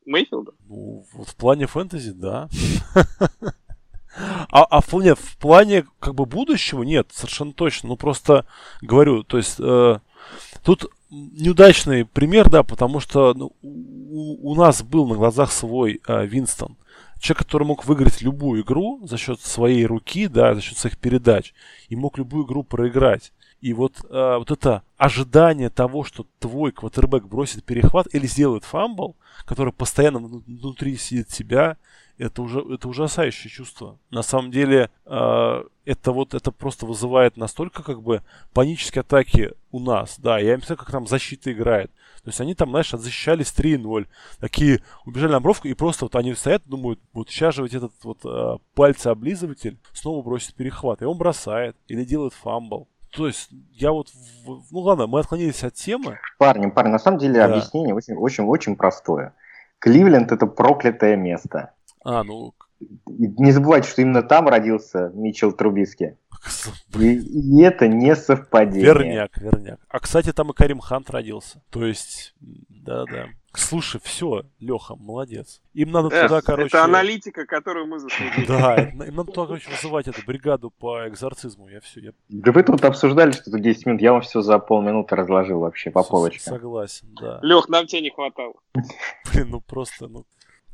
[0.06, 0.52] Мейфилда?
[0.66, 2.48] Ну, вот в плане фэнтези, да.
[4.50, 7.90] А, а в, плане, в плане как бы будущего нет, совершенно точно.
[7.90, 8.46] Ну просто
[8.82, 10.00] говорю, то есть э,
[10.62, 16.26] тут неудачный пример, да, потому что ну, у, у нас был на глазах свой э,
[16.26, 16.76] Винстон.
[17.20, 21.54] Человек, который мог выиграть любую игру за счет своей руки, да, за счет своих передач,
[21.88, 23.32] и мог любую игру проиграть.
[23.60, 29.14] И вот, э, вот это ожидание того, что твой квотербек бросит перехват или сделает фамбл,
[29.44, 31.76] который постоянно вну- внутри сидит у тебя,
[32.22, 33.98] это уже это ужасающее чувство.
[34.10, 38.22] На самом деле, э, это вот это просто вызывает настолько как бы
[38.54, 40.18] панические атаки у нас.
[40.18, 41.90] Да, я не знаю, как там защита играет.
[42.22, 44.06] То есть они там, знаешь, защищались 3-0.
[44.38, 47.92] Такие убежали на бровку, и просто вот они стоят, думают, вот сейчас же вот этот
[48.04, 51.02] вот э, пальцеоблизыватель снова бросит перехват.
[51.02, 52.88] И он бросает или делает фамбл.
[53.10, 54.08] То есть я вот,
[54.46, 56.18] ну ладно, мы отклонились от темы.
[56.38, 57.46] Парни, парни, на самом деле Да.
[57.46, 59.34] объяснение очень, очень, очень простое.
[59.80, 61.72] Кливленд это проклятое место.
[62.04, 62.54] А, ну,
[63.06, 66.16] не забывайте, что именно там родился Митчелл Трубиски.
[66.98, 68.84] И, и это не совпадение.
[68.84, 69.80] Верняк, верняк.
[69.88, 71.62] А, кстати, там и Карим Хант родился.
[71.70, 72.34] То есть,
[72.68, 73.28] да-да.
[73.54, 75.60] Слушай, все, Леха, молодец.
[75.74, 76.68] Им надо Эх, туда, короче...
[76.68, 78.46] Это аналитика, которую мы заслужили.
[78.46, 81.68] Да, им надо туда, короче, вызывать эту бригаду по экзорцизму.
[81.68, 85.16] Я все, я Да вы тут обсуждали что-то 10 минут, я вам все за полминуты
[85.16, 86.54] разложил вообще по полочкам.
[86.54, 87.40] согласен, да.
[87.42, 88.54] Лех, нам тебя не хватало.
[89.32, 90.24] Блин, ну просто, ну...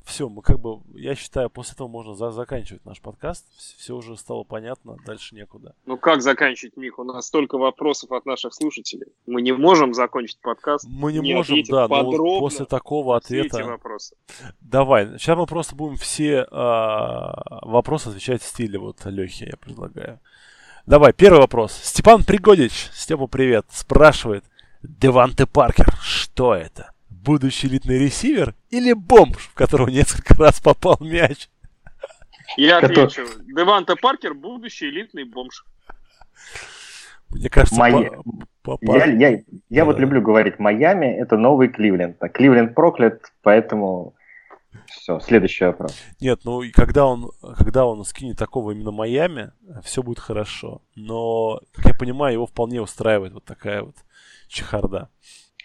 [0.08, 3.44] Все, мы как бы, я считаю, после этого можно за- заканчивать наш подкаст.
[3.76, 5.74] Все уже стало понятно, дальше некуда.
[5.84, 6.98] Ну как заканчивать, Мих?
[6.98, 9.12] У нас столько вопросов от наших слушателей.
[9.26, 10.86] Мы не можем закончить подкаст.
[10.88, 13.68] Мы не, Не можем, да, но вот после такого все эти ответа...
[13.68, 14.16] вопросы.
[14.62, 20.20] Давай, сейчас мы просто будем все а, вопросы отвечать в стиле вот Лехи, я предлагаю.
[20.86, 21.72] Давай, первый вопрос.
[21.82, 24.44] Степан Пригодич, Степа, привет, спрашивает.
[24.82, 26.92] Деванте Паркер, что это?
[27.28, 31.50] Будущий элитный ресивер или бомж, в которого несколько раз попал мяч?
[32.56, 33.20] Я отвечу.
[33.54, 35.66] Деванта Паркер– будущий элитный бомж.
[37.28, 38.08] Мне кажется, Мои-
[38.62, 40.00] по- по- Я, я, я вот Да.
[40.02, 42.16] люблю говорить, Майами это новый Кливленд.
[42.22, 44.14] А Кливленд проклят, поэтому
[44.86, 45.94] все, следующий вопрос.
[46.20, 49.52] Нет, ну и когда он, когда он скинет такого именно Майами,
[49.84, 50.80] все будет хорошо.
[50.94, 53.96] Но, как я понимаю, его вполне устраивает вот такая вот
[54.48, 55.10] чехарда.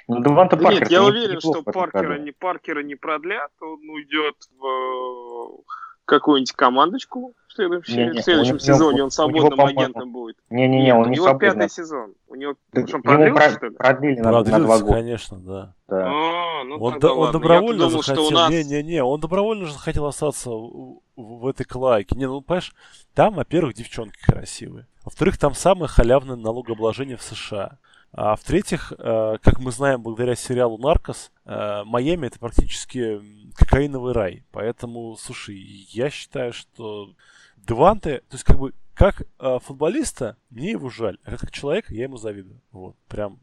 [0.08, 3.52] Ну, Деванта Да Паркер Нет, я не- уверен, что Паркера не, Паркера не продлят.
[3.62, 5.62] Он уйдет в э,
[6.06, 8.86] какую-нибудь командочку в следующем, Не-не, в следующем у него- сезоне.
[8.86, 10.36] у Он него, свободным по-моему, агентом будет.
[10.50, 11.50] Не-не-не, он у не него свободный.
[11.52, 12.14] пятый сезон.
[12.28, 13.76] У него Так что, ему продлился, про- что ли?
[13.76, 14.94] продлили на, на два Продлился, года.
[14.96, 15.74] конечно, да.
[15.88, 16.06] да.
[16.08, 18.26] А, ну Он, тогда до- он добровольно думал, захотел.
[18.28, 18.50] у нас...
[18.50, 22.16] Не-не-не, он добровольно же захотел остаться в, в- в этой клайке.
[22.18, 22.74] Не, ну понимаешь,
[23.14, 24.88] там, во-первых, девчонки красивые.
[25.06, 27.78] Во-вторых, там самое халявное налогообложение в США.
[28.16, 33.20] А в-третьих, э, как мы знаем, благодаря сериалу «Наркос», э, Майами это практически
[33.56, 34.44] кокаиновый рай.
[34.52, 37.16] Поэтому, слушай, я считаю, что
[37.58, 42.04] Деванте, то есть как бы как э, футболиста, мне его жаль, а как человека я
[42.04, 42.62] ему завидую.
[42.72, 43.40] Вот, прям.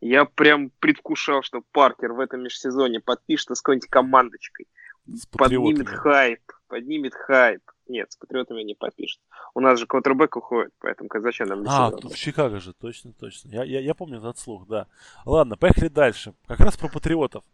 [0.00, 4.68] Я прям предвкушал, что Паркер в этом межсезоне подпишется с какой-нибудь командочкой.
[5.06, 6.40] С Поднимет хайп.
[6.68, 7.62] Поднимет хайп.
[7.88, 9.20] Нет, с патриотами не подпишет.
[9.54, 13.48] У нас же квотербек уходит, поэтому зачем нам А, в Чикаго же, точно, точно.
[13.48, 14.86] Я, я, я помню этот слух, да.
[15.24, 16.34] Ладно, поехали дальше.
[16.46, 17.44] Как раз про патриотов.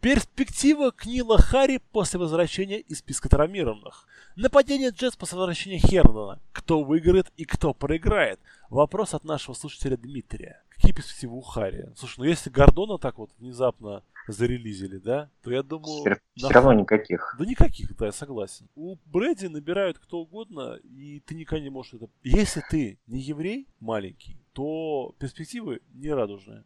[0.00, 4.08] Перспектива Книла Харри после возвращения из списка травмированных.
[4.34, 6.40] Нападение Джетс после возвращения Хернана.
[6.52, 8.40] Кто выиграет и кто проиграет?
[8.68, 10.60] Вопрос от нашего слушателя Дмитрия.
[10.70, 11.92] Какие перспективы у Харри?
[11.96, 16.00] Слушай, ну если Гордона так вот внезапно зарелизили, да, то я думаю...
[16.00, 17.36] Все, на равно никаких.
[17.38, 18.68] да никаких, да, я согласен.
[18.74, 22.08] У Брэди набирают кто угодно, и ты никогда не можешь это...
[22.22, 26.64] Если ты не еврей маленький, то перспективы не радужные.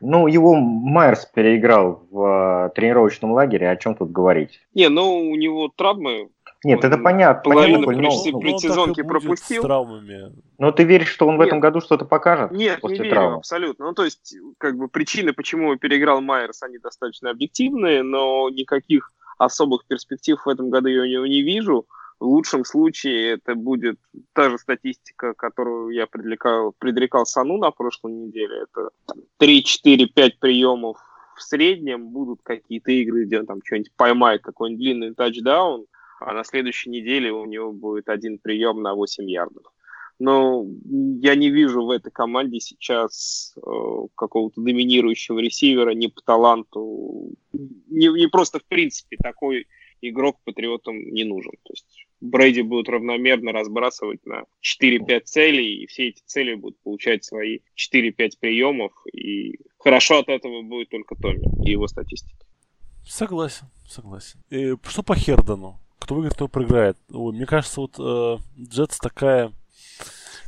[0.00, 4.60] Ну, его Майерс переиграл в э, тренировочном лагере, о чем тут говорить?
[4.74, 6.30] Не, ну у него травмы.
[6.64, 7.42] Нет, Он это понятно.
[7.42, 9.62] половину понятно, но- ну, предсезонки он так и будет пропустил.
[9.62, 10.32] С травмами.
[10.58, 11.48] Но ты веришь, что он в Нет.
[11.48, 13.36] этом году что-то покажет Нет, после не верю, травмы?
[13.36, 13.86] абсолютно.
[13.86, 19.86] Ну, то есть, как бы причины, почему переиграл Майерс, они достаточно объективные, но никаких особых
[19.86, 21.86] перспектив в этом году я у него не вижу.
[22.18, 23.96] В лучшем случае это будет
[24.32, 28.64] та же статистика, которую я предрекал, предрекал Сану на прошлой неделе.
[28.64, 28.90] Это
[29.38, 30.96] 3-4-5 приемов
[31.36, 35.86] в среднем будут какие-то игры, где он там что-нибудь поймает, какой-нибудь длинный тачдаун,
[36.20, 39.64] а на следующей неделе у него будет один прием на 8 ярдов.
[40.18, 40.66] Но
[41.20, 43.60] я не вижу в этой команде сейчас э,
[44.16, 49.66] какого-то доминирующего ресивера ни по таланту, не, не просто в принципе такой
[50.00, 51.52] игрок патриотам не нужен.
[51.62, 54.44] То есть Брейди будет равномерно разбрасывать на
[54.82, 60.62] 4-5 целей, и все эти цели будут получать свои 4-5 приемов, и хорошо от этого
[60.62, 62.44] будет только Томми и его статистика.
[63.06, 64.40] Согласен, согласен.
[64.50, 65.80] И что по Хердону?
[66.08, 66.96] Кто выиграет, кто проиграет?
[67.12, 69.52] Ой, мне кажется, вот э, Джетс такая...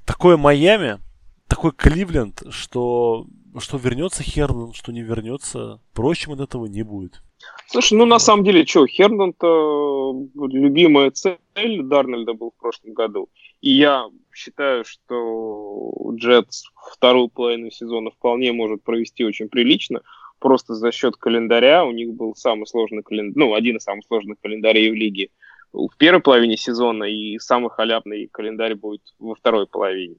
[0.07, 1.01] Такое Майами,
[1.49, 3.27] такой Кливленд, что,
[3.59, 5.79] что вернется Хердон, что не вернется.
[5.93, 7.21] Впрочем, от этого не будет.
[7.67, 13.29] Слушай, ну на самом деле, что, Хернан-то любимая цель Дарнольда был в прошлом году.
[13.61, 20.01] И я считаю, что Джетс вторую половину сезона вполне может провести очень прилично.
[20.39, 21.85] Просто за счет календаря.
[21.85, 25.29] У них был самый сложный календарь, ну, один из самых сложных календарей в лиге
[25.73, 30.16] в первой половине сезона, и самый халявный календарь будет во второй половине.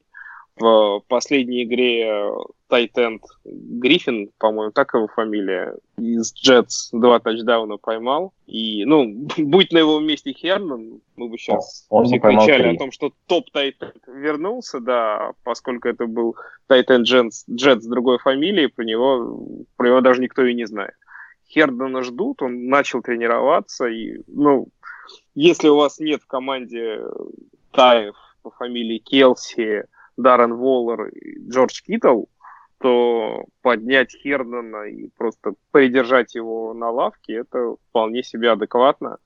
[0.58, 2.30] В последней игре
[2.68, 8.34] Тайтенд Гриффин, по-моему, так его фамилия, из Джетс два тачдауна поймал.
[8.48, 12.76] И, ну, будь на его месте Хернан, мы бы сейчас Он все кричали три.
[12.76, 16.36] о том, что топ Тайтенд вернулся, да, поскольку это был
[16.68, 20.94] Тайтенд Джетс, Джетс другой фамилией, про него, про него даже никто и не знает.
[21.50, 24.68] Хердона ждут, он начал тренироваться, и, ну,
[25.34, 27.02] если у вас нет в команде
[27.72, 29.86] Таев по фамилии Келси,
[30.18, 32.26] Даррен Воллер и Джордж Киттл,
[32.80, 39.18] то поднять Хердона и просто придержать его на лавке, это вполне себе адекватно.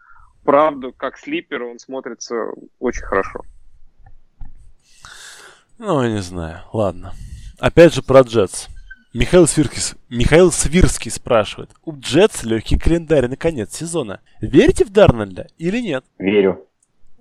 [0.44, 3.42] Правда, как слипер он смотрится очень хорошо.
[5.78, 6.62] Ну, я не знаю.
[6.72, 7.14] Ладно.
[7.60, 8.68] Опять же про Джетс.
[9.16, 11.72] Михаил Свирский, Михаил Свирский спрашивает.
[11.86, 14.20] У Джетс легкий календарь на конец сезона.
[14.42, 16.04] Верите в Дарнольда или нет?
[16.20, 16.68] Верю.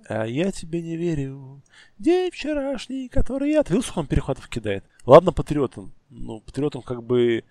[0.09, 1.61] А я тебе не верю.
[1.97, 4.83] День вчерашний, который сколько он перехватов кидает?
[5.05, 5.93] Ладно, патриотам.
[6.09, 7.45] Ну, патриотам как бы...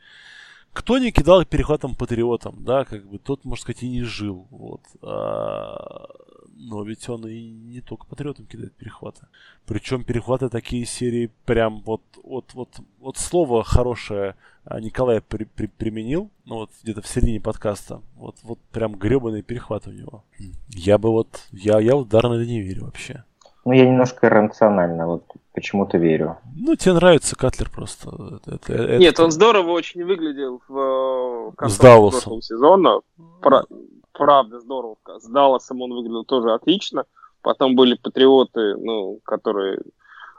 [0.74, 4.46] Кто не кидал перехватом патриотам, да, как бы тот, можно сказать, и не жил.
[4.50, 4.82] Вот.
[5.00, 6.06] А,
[6.56, 9.26] Но ведь он и не только патриотам кидает перехваты.
[9.66, 12.68] Причем перехваты такие серии прям вот, вот, вот,
[13.00, 18.00] вот слово хорошее а, Николай при- при- применил, ну вот где-то в середине подкаста.
[18.16, 20.24] Вот, вот прям гребаные перехваты у него.
[20.68, 23.24] Я бы вот, я, я вот Дарнольда не верю вообще.
[23.66, 25.24] Ну, я немножко рационально, вот
[25.54, 26.36] почему-то верю.
[26.54, 28.10] Ну, тебе нравится Катлер просто.
[28.44, 31.76] Это- это- это- Нет, он здорово очень выглядел в э, конце
[32.10, 33.00] прошлого сезона.
[33.40, 33.64] Пра-
[34.14, 34.96] правда, здорово.
[35.18, 37.04] С Далласом он выглядел тоже отлично.
[37.42, 39.80] Потом были патриоты, ну, которые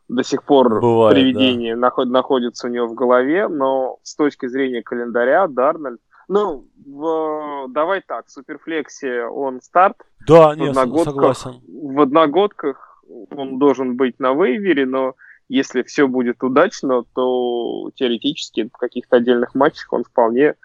[0.08, 4.82] до сих пор Бывает, привидения наход- находятся у него в голове, но с точки зрения
[4.84, 9.98] календаря Дарнольд, ну, в- давай так, в Суперфлексе он старт,
[10.28, 11.62] Да, в нет, согласен.
[11.68, 13.04] в одногодках
[13.36, 15.14] он должен быть на вейвере, но
[15.48, 20.56] если все будет удачно, то теоретически в каких-то отдельных матчах он вполне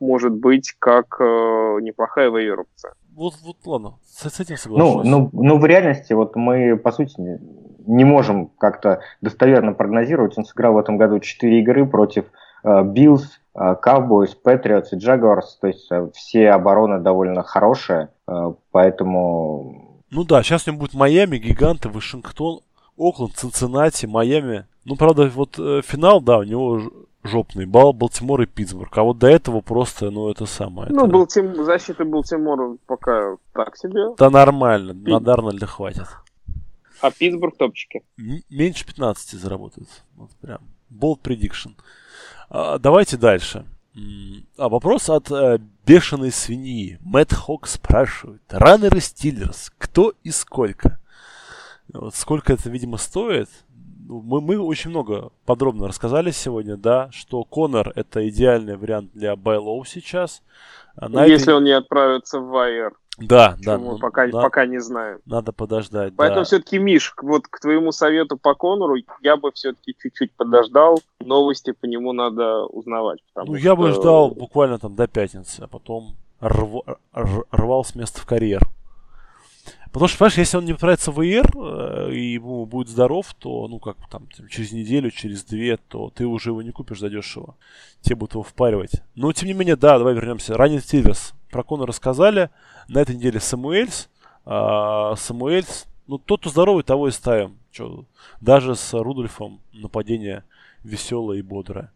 [0.00, 1.24] может быть как э,
[1.82, 2.94] неплохая waiver опция.
[3.14, 5.08] Вот, вот, ладно, с, с этим Ну, соглашусь.
[5.08, 7.38] ну, ну, в реальности, вот мы, по сути, не,
[7.86, 10.36] не можем как-то достоверно прогнозировать.
[10.38, 12.24] Он сыграл в этом году 4 игры против
[12.64, 15.58] Bills, Cowboys, Patriots и Jaguars.
[15.60, 20.02] То есть э, все обороны довольно хорошие, э, поэтому...
[20.10, 22.60] Ну да, сейчас у него будет Майами, Гиганты, Вашингтон,
[22.96, 24.66] Окленд, Цинциннати, Майами.
[24.84, 26.80] Ну, правда, вот э, финал, да, у него
[27.22, 28.96] жопный балл, Балтимор и Питтсбург.
[28.98, 30.90] А вот до этого просто, ну, это самое.
[30.90, 31.64] Ну, это- Балтим...
[31.64, 36.06] защита Балтимора пока так себе, Да нормально, на Пи- Дарнольда хватит.
[37.00, 38.02] а Питтсбург топчики.
[38.18, 39.88] М- меньше 15 заработает.
[40.16, 40.60] Вот прям.
[40.90, 41.72] Bold prediction.
[42.48, 43.64] А, давайте дальше.
[44.56, 46.98] А вопрос от э, бешеной свиньи.
[47.00, 48.40] Мэтт Хок спрашивает.
[48.48, 49.72] Раннеры Стиллерс.
[49.78, 51.00] Кто и сколько?
[51.92, 53.48] Вот сколько это, видимо, стоит?
[54.10, 59.36] Ну, Мы, мы очень много подробно рассказали сегодня, да, что Конор это идеальный вариант для
[59.36, 60.42] Байлоу сейчас.
[60.96, 63.78] А на этой- Если он не отправится в Вайер, Да, да.
[63.78, 65.20] мы ну, пока, на- пока не знаем.
[65.26, 66.14] Надо подождать.
[66.16, 66.44] Поэтому да.
[66.44, 71.00] все-таки, Миш, вот к твоему совету по Конору я бы все-таки чуть-чуть подождал.
[71.20, 73.20] Новости по нему надо узнавать.
[73.36, 76.98] Ну, я бы ждал буквально там до пятницы, а потом рв-
[77.52, 78.62] рвал с места в карьер.
[79.92, 83.66] Потому что, понимаешь, если он не отправится в ИР, э, и ему будет здоров, то,
[83.66, 87.56] ну, как там, через неделю, через две, то ты уже его не купишь задешево.
[88.00, 89.02] Тебе будут его впаривать.
[89.16, 90.56] Но, тем не менее, да, давай вернемся.
[90.56, 91.32] Ранен Тиллерс.
[91.50, 92.50] Про Кона рассказали.
[92.88, 94.08] На этой неделе Самуэльс.
[94.44, 97.56] А, Самуэльс, ну, тот, кто здоровый, того и ставим.
[97.72, 98.04] Че,
[98.40, 100.44] даже с Рудольфом нападение
[100.84, 101.90] веселое и бодрое.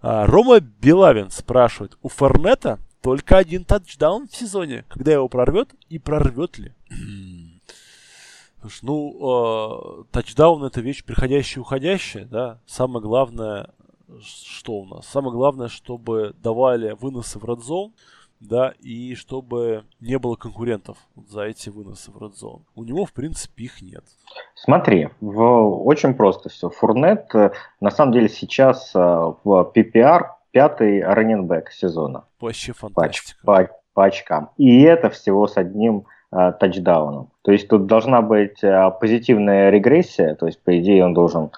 [0.00, 4.84] А, Рома Белавин спрашивает, у Форнета только один тачдаун в сезоне.
[4.88, 6.72] Когда его прорвет и прорвет ли?
[8.82, 12.58] ну, э, тачдаун это вещь приходящая и уходящая, да.
[12.66, 13.70] Самое главное,
[14.22, 15.06] что у нас?
[15.06, 17.92] Самое главное, чтобы давали выносы в Zone,
[18.40, 20.98] да, и чтобы не было конкурентов
[21.28, 22.62] за эти выносы в Zone.
[22.74, 24.04] У него, в принципе, их нет.
[24.54, 25.42] Смотри, в,
[25.86, 26.68] очень просто все.
[26.68, 32.24] Фурнет, э, на самом деле, сейчас э, в PPR пятый раненбэк сезона.
[32.40, 33.38] Вообще фантастика.
[33.44, 34.50] По, по, по очкам.
[34.56, 36.06] И это всего с одним
[36.58, 37.30] тачдауном.
[37.42, 41.50] То есть тут должна быть э, позитивная регрессия, то есть, по идее, он должен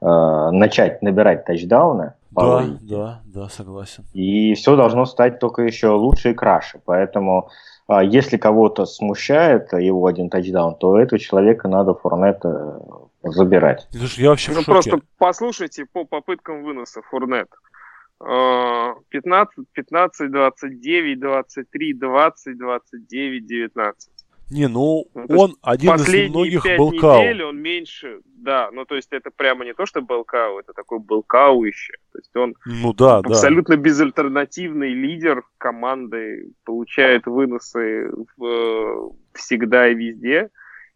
[0.00, 2.14] э, начать набирать тачдауны.
[2.30, 4.04] Да, да, да, согласен.
[4.12, 6.80] И все должно стать только еще лучше и краше.
[6.84, 7.50] Поэтому,
[7.88, 12.80] э, если кого-то смущает его один тачдаун, то этого человека надо Фурнета
[13.22, 13.86] забирать.
[13.90, 17.48] Слушай, я вообще ну, просто послушайте по попыткам выноса Фурнет.
[18.18, 24.13] 15, 15, 29, 23, 20, 29, 19.
[24.50, 27.22] Не, ну, ну он один из многих белкау.
[27.22, 31.00] недель он меньше, да, ну то есть это прямо не то, что белкау, это такой
[31.00, 31.94] белкау еще.
[32.12, 33.82] То есть он ну, да, абсолютно да.
[33.82, 40.50] безальтернативный лидер команды, получает выносы в, всегда и везде.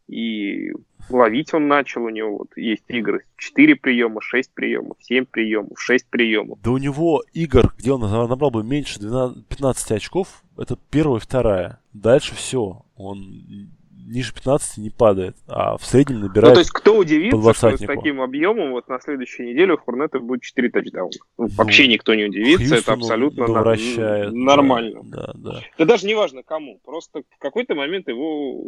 [0.09, 0.73] И
[1.11, 6.07] ловить он начал, у него вот есть игры 4 приема, 6 приемов, 7 приемов, 6
[6.07, 6.59] приемов.
[6.63, 11.23] Да у него игр, где он набрал бы меньше 12, 15 очков, это первая и
[11.23, 11.81] вторая.
[11.93, 13.71] Дальше все, он
[14.07, 17.81] ниже 15 не падает, а в среднем набирает Ну, то есть кто удивится, что с
[17.81, 21.11] таким объемом вот на следующей неделе у Фурнета будет 4 тачдауна?
[21.37, 25.01] Ну, вообще никто не удивится, это абсолютно нормально.
[25.05, 25.61] Да, да, да.
[25.79, 28.65] да даже не важно кому, просто в какой-то момент его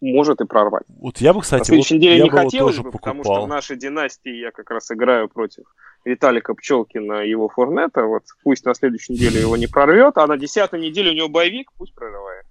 [0.00, 0.84] может и прорвать.
[1.00, 3.14] Вот я бы, кстати, на следующей вот неделе я не бы хотелось бы, покупал.
[3.14, 5.64] потому что в нашей династии я как раз играю против
[6.04, 8.04] Виталика Пчелкина и его Форнета.
[8.04, 11.70] Вот пусть на следующей неделе его не прорвет, а на десятой неделе у него боевик,
[11.78, 12.44] пусть прорывает.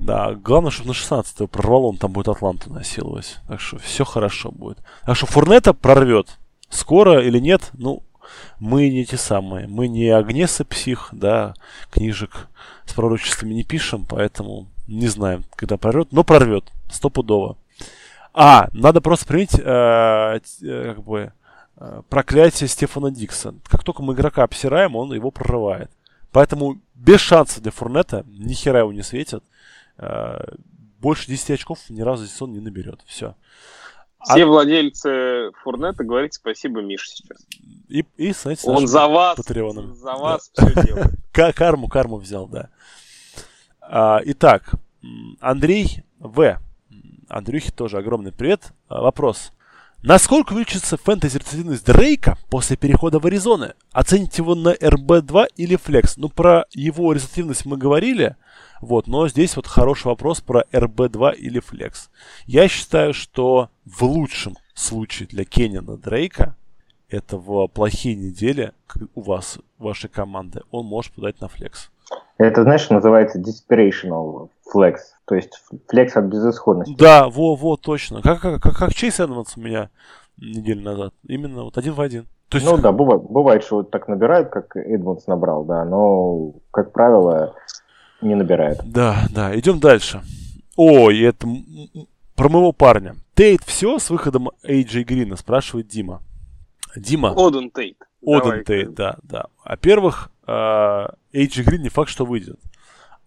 [0.00, 3.38] Да, главное, чтобы на 16 прорвало, он там будет Атланту насиловать.
[3.48, 4.78] Так что все хорошо будет.
[5.04, 6.38] Так что Фурнета прорвет.
[6.68, 8.02] Скоро или нет, ну,
[8.58, 9.66] мы не те самые.
[9.66, 11.54] Мы не Агнеса псих, да,
[11.90, 12.48] книжек
[12.86, 17.56] с пророчествами не пишем, поэтому не знаем, когда прорвет, но прорвет, стопудово.
[18.32, 21.32] А, надо просто принять э, э, как бы
[21.76, 23.54] э, проклятие Стефана Дикса.
[23.68, 25.90] Как только мы игрока обсираем, он его прорывает.
[26.30, 29.42] Поэтому без шанса для Фурнета ни хера его не светит.
[30.00, 30.54] Э,
[30.98, 33.00] больше 10 очков ни разу здесь он не наберет.
[33.06, 33.34] Все.
[34.22, 34.46] Все а...
[34.46, 37.38] владельцы Фурнета говорите спасибо Мише сейчас.
[37.88, 39.94] И, и знаете, Он за вас, Патреоном.
[39.94, 40.66] за вас да.
[40.66, 41.10] все делает.
[41.54, 42.68] Карму, карму взял, да.
[43.80, 44.74] А, итак,
[45.40, 46.58] Андрей В.
[47.28, 48.72] Андрюхе тоже огромный привет.
[48.88, 49.52] А, вопрос.
[50.02, 53.72] Насколько увеличится фэнтези-результативность Дрейка после перехода в Аризону?
[53.92, 56.16] Оцените его на РБ-2 или Флекс?
[56.16, 58.36] Ну, про его результативность мы говорили,
[58.80, 62.10] вот, но здесь вот хороший вопрос про РБ-2 или Флекс.
[62.46, 66.56] Я считаю, что в лучшем случае для Кеннина Дрейка
[67.08, 68.72] это в плохие недели
[69.14, 71.90] у вас, вашей команды, он может подать на Флекс.
[72.38, 74.96] Это, знаешь, называется desperational flex,
[75.26, 76.96] то есть флекс от безысходности.
[76.96, 78.22] Да, во, во, точно.
[78.22, 79.90] Как, как, как, как Чейз Эдмонс у меня
[80.38, 81.14] неделю назад.
[81.26, 82.26] Именно вот один в один.
[82.48, 82.68] То есть...
[82.68, 87.54] Ну да, бывает, бывает, что вот так набирают, как Эдмонс набрал, да, но, как правило,
[88.22, 88.80] не набирает.
[88.84, 90.22] Да, да, идем дальше.
[90.76, 91.46] Ой, это
[92.34, 93.16] про моего парня.
[93.34, 96.22] Тейт все с выходом Эйджей Грина, спрашивает Дима.
[96.96, 97.34] Дима.
[97.36, 97.96] Оден Тейт.
[98.24, 99.46] Оден Тейт, да, да.
[99.64, 102.58] Во-первых, Эйджи Грин не факт, что выйдет.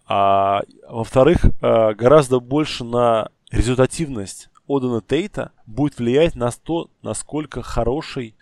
[0.06, 8.36] А во-вторых, а, гораздо больше на результативность Одена Тейта будет влиять на то, насколько хороший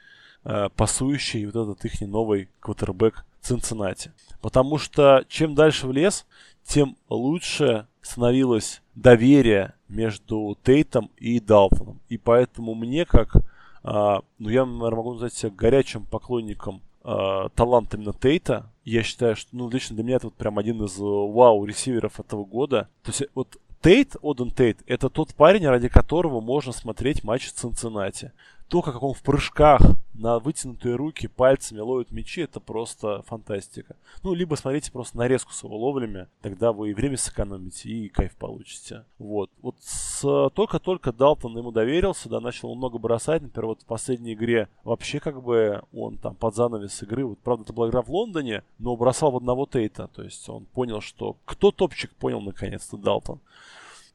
[0.43, 4.11] а, пасующий вот этот их новый квотербек Цинциннати.
[4.41, 6.25] Потому что чем дальше в лес,
[6.63, 11.99] тем лучше становилось доверие между Тейтом и Далтоном.
[12.09, 13.35] И поэтому мне, как,
[13.83, 18.71] а, ну я, наверное, могу назвать себя горячим поклонником э, талант именно Тейта.
[18.83, 22.45] Я считаю, что, ну, лично для меня это вот прям один из э, вау-ресиверов этого
[22.45, 22.89] года.
[23.03, 28.31] То есть вот Тейт, Оден Тейт, это тот парень, ради которого можно смотреть матч Цинциннати.
[28.67, 29.81] То, как он в прыжках
[30.21, 33.95] на вытянутые руки пальцами ловят мячи, это просто фантастика.
[34.23, 38.35] Ну, либо смотрите просто нарезку с его ловлями, тогда вы и время сэкономите, и кайф
[38.35, 39.05] получите.
[39.17, 39.49] Вот.
[39.61, 43.41] Вот с, только-только Далтон ему доверился, да, начал много бросать.
[43.41, 47.63] Например, вот в последней игре вообще как бы он там под занавес игры, вот правда
[47.63, 50.07] это была игра в Лондоне, но бросал в одного Тейта.
[50.07, 53.39] То есть он понял, что кто топчик, понял наконец-то Далтон.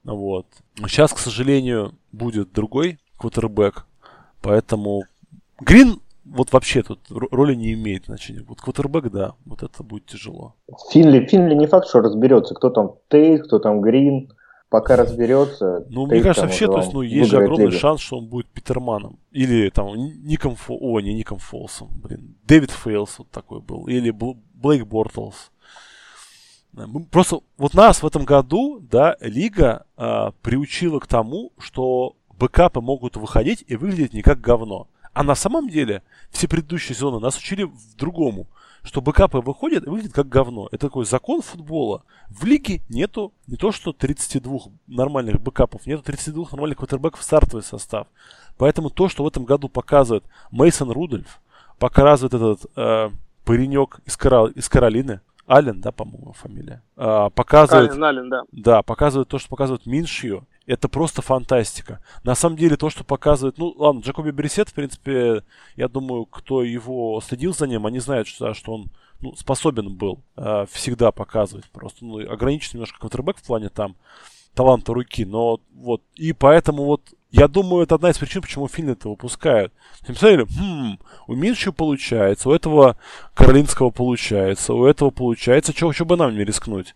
[0.05, 0.47] Вот.
[0.77, 3.87] Сейчас, к сожалению, будет другой квотербек,
[4.41, 5.05] поэтому
[5.61, 8.45] Грин вот вообще тут роли не имеет значения.
[8.47, 10.55] Вот квотербек, да, вот это будет тяжело.
[10.91, 14.33] Финли, Финли не факт, что разберется, кто там Тейт, кто там Грин.
[14.69, 15.87] Пока разберется.
[15.91, 17.79] Ну, мне кажется, вообще, то есть, ну, есть же огромный лигу.
[17.79, 19.21] шанс, что он будет Питерманом.
[19.31, 20.77] Или там Ником Фо...
[20.77, 22.35] О, не Ником Фолсом, блин.
[22.43, 23.87] Дэвид Фейлс вот такой был.
[23.87, 25.53] Или Блейк Бортлс.
[27.13, 33.17] Просто вот нас в этом году, да, лига а, приучила к тому, что бэкапы могут
[33.17, 34.89] выходить и выглядеть не как говно.
[35.17, 38.49] А на самом деле все предыдущие сезоны нас учили в другому,
[38.83, 40.69] что бэкапы выходят и выглядят как говно.
[40.73, 42.03] Это такой закон футбола.
[42.29, 47.63] В лиге нету не то что 32 нормальных бэкапов, нету 32 нормальных квотербеков в стартовый
[47.63, 48.09] состав.
[48.59, 51.41] Поэтому то, что в этом году показывает Мейсон Рудольф,
[51.79, 53.09] показывает этот э,
[53.47, 54.49] паренек из, Карол...
[54.49, 56.83] из Каролины, Аллен, да, по-моему, фамилия.
[56.95, 58.43] А, показывает, Аллен, Аллен, да.
[58.53, 60.47] Да, показывает то, что показывает Миншью.
[60.67, 62.01] Это просто фантастика.
[62.25, 63.57] На самом деле, то, что показывает...
[63.59, 65.45] Ну, ладно, Джакоби Брисет, в принципе,
[65.77, 68.91] я думаю, кто его следил за ним, они знают, что, что он
[69.21, 71.67] ну, способен был э, всегда показывать.
[71.71, 73.97] Просто ну, ограничен немножко квотербек в плане там
[74.55, 75.25] таланта руки.
[75.25, 76.03] Но вот...
[76.17, 79.73] И поэтому вот я думаю, это одна из причин, почему Финли-то выпускают.
[80.01, 82.97] Посмотрели, хм, у Миншью получается, у этого
[83.35, 86.95] Каролинского получается, у этого получается, чего, чего бы нам не рискнуть.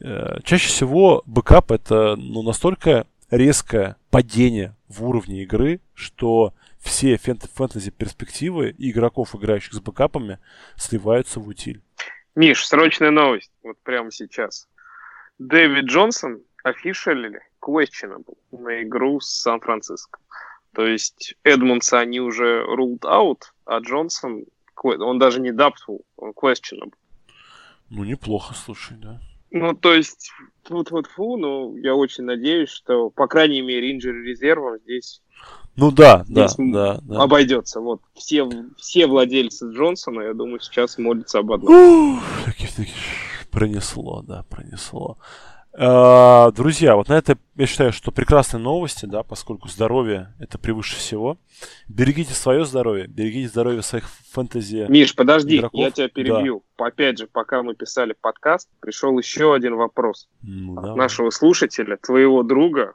[0.00, 7.90] Э, чаще всего бэкап это ну, настолько резкое падение в уровне игры, что все фэнтези
[7.90, 10.38] перспективы игроков, играющих с бэкапами,
[10.76, 11.80] сливаются в утиль.
[12.34, 14.68] Миш, срочная новость, вот прямо сейчас.
[15.38, 20.18] Дэвид Джонсон officially questionable на игру с Сан-Франциско.
[20.74, 24.46] То есть Эдмонса они уже ruled out, а Джонсон,
[24.82, 26.94] он даже не doubtful, он questionable.
[27.90, 29.20] Ну, неплохо, слушай, да.
[29.52, 30.32] Ну, то есть,
[30.68, 35.22] вот вот фу, ну, я очень надеюсь, что, по крайней мере, инжир резервом здесь
[35.74, 37.22] ну да, здесь да, да, да.
[37.22, 37.80] Обойдется.
[37.80, 38.46] Вот все,
[38.76, 42.16] все владельцы Джонсона, я думаю, сейчас молятся об одном.
[42.16, 42.22] Ух,
[43.50, 45.18] пронесло, да, пронесло.
[45.74, 50.96] А, друзья, вот на это я считаю, что прекрасные новости, да, поскольку здоровье это превыше
[50.96, 51.38] всего.
[51.88, 54.86] Берегите свое здоровье, берегите здоровье своих фэнтези.
[54.88, 55.80] Миш, подожди, игроков.
[55.80, 56.62] я тебя перебью.
[56.78, 56.86] Да.
[56.86, 62.42] Опять же, пока мы писали подкаст, пришел еще один вопрос ну, от нашего слушателя, твоего
[62.42, 62.94] друга,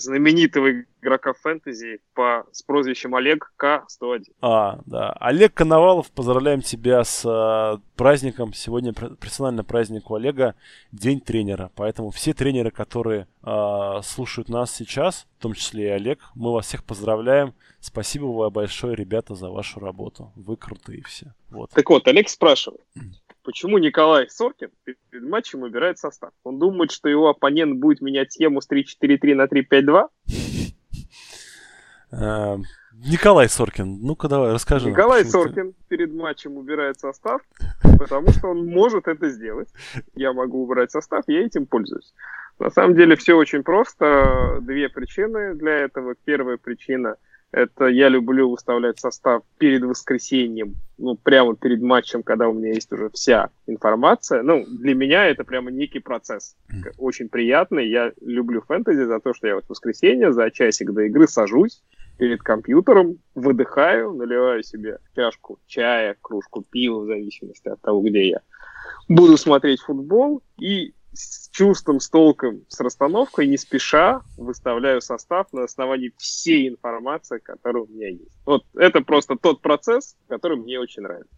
[0.00, 4.24] знаменитого игрока фэнтези по, с прозвищем Олег К-101.
[4.40, 5.12] А, да.
[5.12, 8.52] Олег Коновалов, поздравляем тебя с э, праздником.
[8.52, 10.54] Сегодня персонально праздник у Олега
[10.92, 11.70] День тренера.
[11.74, 16.66] Поэтому все тренеры, которые э, слушают нас сейчас, в том числе и Олег, мы вас
[16.66, 17.54] всех поздравляем.
[17.80, 20.32] Спасибо вам большое, ребята, за вашу работу.
[20.36, 21.34] Вы крутые все.
[21.48, 21.70] Вот.
[21.70, 22.82] Так вот, Олег спрашивает
[23.42, 26.30] почему Николай Соркин перед матчем убирает состав.
[26.44, 30.08] Он думает, что его оппонент будет менять схему с 3-4-3 на 3-5-2?
[32.12, 34.90] Эм, Николай Соркин, ну-ка давай, расскажи.
[34.90, 35.78] Николай нам, Соркин ты...
[35.88, 37.40] перед матчем убирает состав,
[37.98, 39.68] потому что он может это сделать.
[40.14, 42.12] Я могу убрать состав, я этим пользуюсь.
[42.58, 44.58] На самом деле все очень просто.
[44.60, 46.14] Две причины для этого.
[46.24, 47.16] Первая причина–
[47.52, 52.92] это я люблю выставлять состав перед воскресеньем, ну, прямо перед матчем, когда у меня есть
[52.92, 54.42] уже вся информация.
[54.42, 56.56] Ну, для меня это прямо некий процесс.
[56.98, 57.88] Очень приятный.
[57.88, 61.82] Я люблю фэнтези за то, что я вот в воскресенье за часик до игры сажусь
[62.18, 68.40] перед компьютером, выдыхаю, наливаю себе чашку чая, кружку пива, в зависимости от того, где я.
[69.08, 75.64] Буду смотреть футбол и с чувством, с толком, с расстановкой, не спеша выставляю состав на
[75.64, 78.38] основании всей информации, которая у меня есть.
[78.46, 81.34] Вот это просто тот процесс, который мне очень нравится.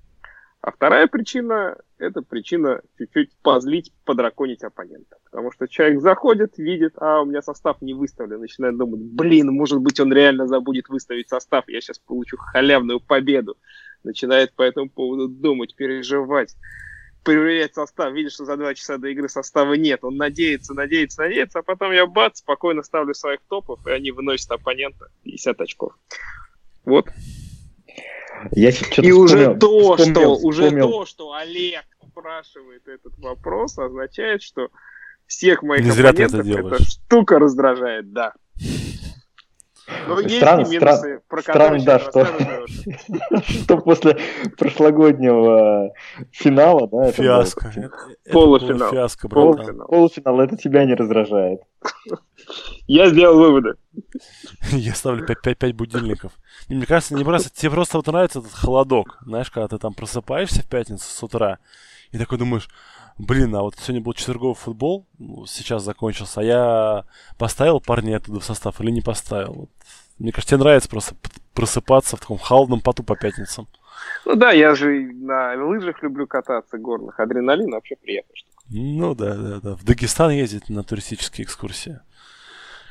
[0.62, 5.16] А вторая причина– это причина чуть-чуть позлить, подраконить оппонента.
[5.24, 9.81] Потому что человек заходит, видит, а у меня состав не выставлен, начинает думать, блин, может
[9.81, 13.57] быть, он реально забудет выставить состав, я сейчас получу халявную победу.
[14.05, 16.55] Начинает по этому поводу думать, переживать
[17.23, 20.05] проверять состав, видишь, что за два часа до игры состава нет.
[20.05, 24.51] Он надеется, надеется, надеется, а потом я бац, спокойно ставлю своих топов, и они выносят
[24.51, 25.93] оппонента 50 очков.
[26.85, 27.09] Вот.
[28.51, 30.66] Я и вспомнил, уже то, вспомнил, что вспомнил.
[30.69, 34.69] уже то, что Олег спрашивает этот вопрос, означает, что
[35.27, 38.35] всех моих Не оппонентов эта штука раздражает, да.
[40.07, 44.17] Ну, есть Странно, и минусы, про которые странно, да, что, что после
[44.57, 45.93] прошлогоднего
[46.31, 47.67] финала, да, это было Фиаско.
[47.67, 48.79] таким- Это- это Полуфинал.
[48.79, 49.29] было Фиаско.
[49.29, 49.87] Полуфинал.
[49.89, 51.61] полуфинал, это тебя не раздражает.
[52.87, 53.75] Я сделал выводы.
[54.73, 56.33] Я ставлю 5-5 будильников.
[56.69, 59.19] И мне кажется, не просто, тебе просто вот нравится этот холодок.
[59.25, 61.59] Знаешь, когда ты там просыпаешься в пятницу с утра,
[62.13, 62.69] и такой думаешь,
[63.19, 67.05] блин, а вот сегодня был четверговый футбол, ну, сейчас закончился, а я
[67.39, 69.53] поставил парней оттуда в состав или не поставил?
[69.53, 69.71] Вот.
[70.19, 71.17] Мне кажется, тебе нравится просто
[71.55, 73.67] просыпаться в таком холодном поту по пятницам.
[74.25, 77.19] Ну да, я же на лыжах люблю кататься горных.
[77.19, 78.53] Адреналин вообще приятная штука.
[78.69, 79.75] Ну да, да, да.
[79.75, 82.01] В Дагестан ездить на туристические экскурсии.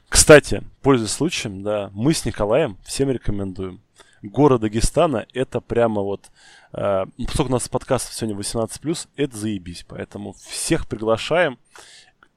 [0.10, 3.82] Кстати, пользуясь случаем, да, мы с Николаем всем рекомендуем.
[4.22, 6.30] Город Дагестана это прямо вот,
[6.74, 9.86] э, поскольку у нас подкаст сегодня 18+, это заебись.
[9.88, 11.58] Поэтому всех приглашаем.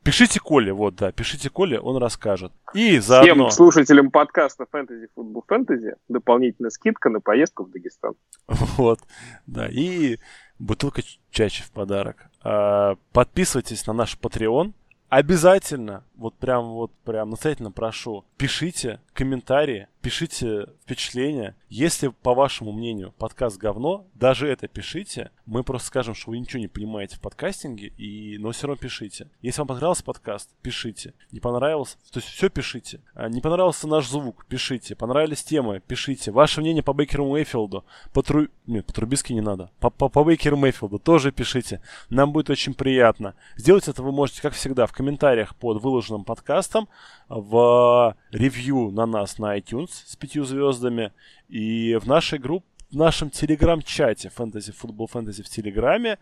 [0.02, 2.52] Пишите Коле, вот, да, пишите Коле, он расскажет.
[2.74, 3.48] И заодно...
[3.48, 8.14] Всем слушателям подкаста Fantasy Football Fantasy дополнительная скидка на поездку в Дагестан.
[8.76, 9.00] Вот,
[9.46, 10.18] да, и
[10.58, 12.26] бутылка ч- чачи в подарок.
[12.42, 14.74] А, Подписывайтесь на наш Patreon.
[15.08, 21.56] Обязательно, вот прям вот прям настоятельно прошу, пишите комментарии, пишите впечатления.
[21.70, 25.30] Если, по вашему мнению, подкаст говно, даже это пишите.
[25.46, 28.36] Мы просто скажем, что вы ничего не понимаете в подкастинге, и...
[28.38, 29.28] но все равно пишите.
[29.40, 31.14] Если вам понравился подкаст, пишите.
[31.32, 33.00] Не понравился, то есть все пишите.
[33.14, 34.94] А, Не понравился наш звук, пишите.
[34.94, 36.32] Понравились темы, пишите.
[36.32, 38.48] Ваше мнение по Бейкеру Мейфилду, по Тру...
[38.66, 39.70] Нет, по Трубиске не надо.
[39.80, 41.80] По, по, по Бейкеру Мейфилду тоже пишите.
[42.10, 43.34] Нам будет очень приятно.
[43.56, 46.88] Сделать это вы можете, как всегда, в комментариях под выложенным подкастом,
[47.28, 51.12] в ревью на нас на iTunes с пятью звездами
[51.48, 56.18] и в нашей группе, в нашем телеграм-чате Fantasy Football Fantasy в Телеграме.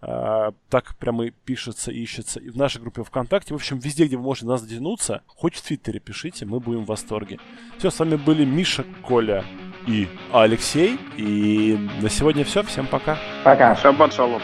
[0.00, 2.40] А, так прямо и пишется, ищется.
[2.40, 3.54] И в нашей группе ВКонтакте.
[3.54, 6.88] В общем, везде, где вы можете нас дотянуться, хоть в Твиттере пишите, мы будем в
[6.88, 7.38] восторге.
[7.78, 9.44] Все, с вами были Миша, Коля
[9.86, 10.98] и Алексей.
[11.16, 12.62] И на сегодня все.
[12.62, 13.18] Всем пока.
[13.44, 13.74] Пока.
[13.76, 14.42] Шаббат шалом.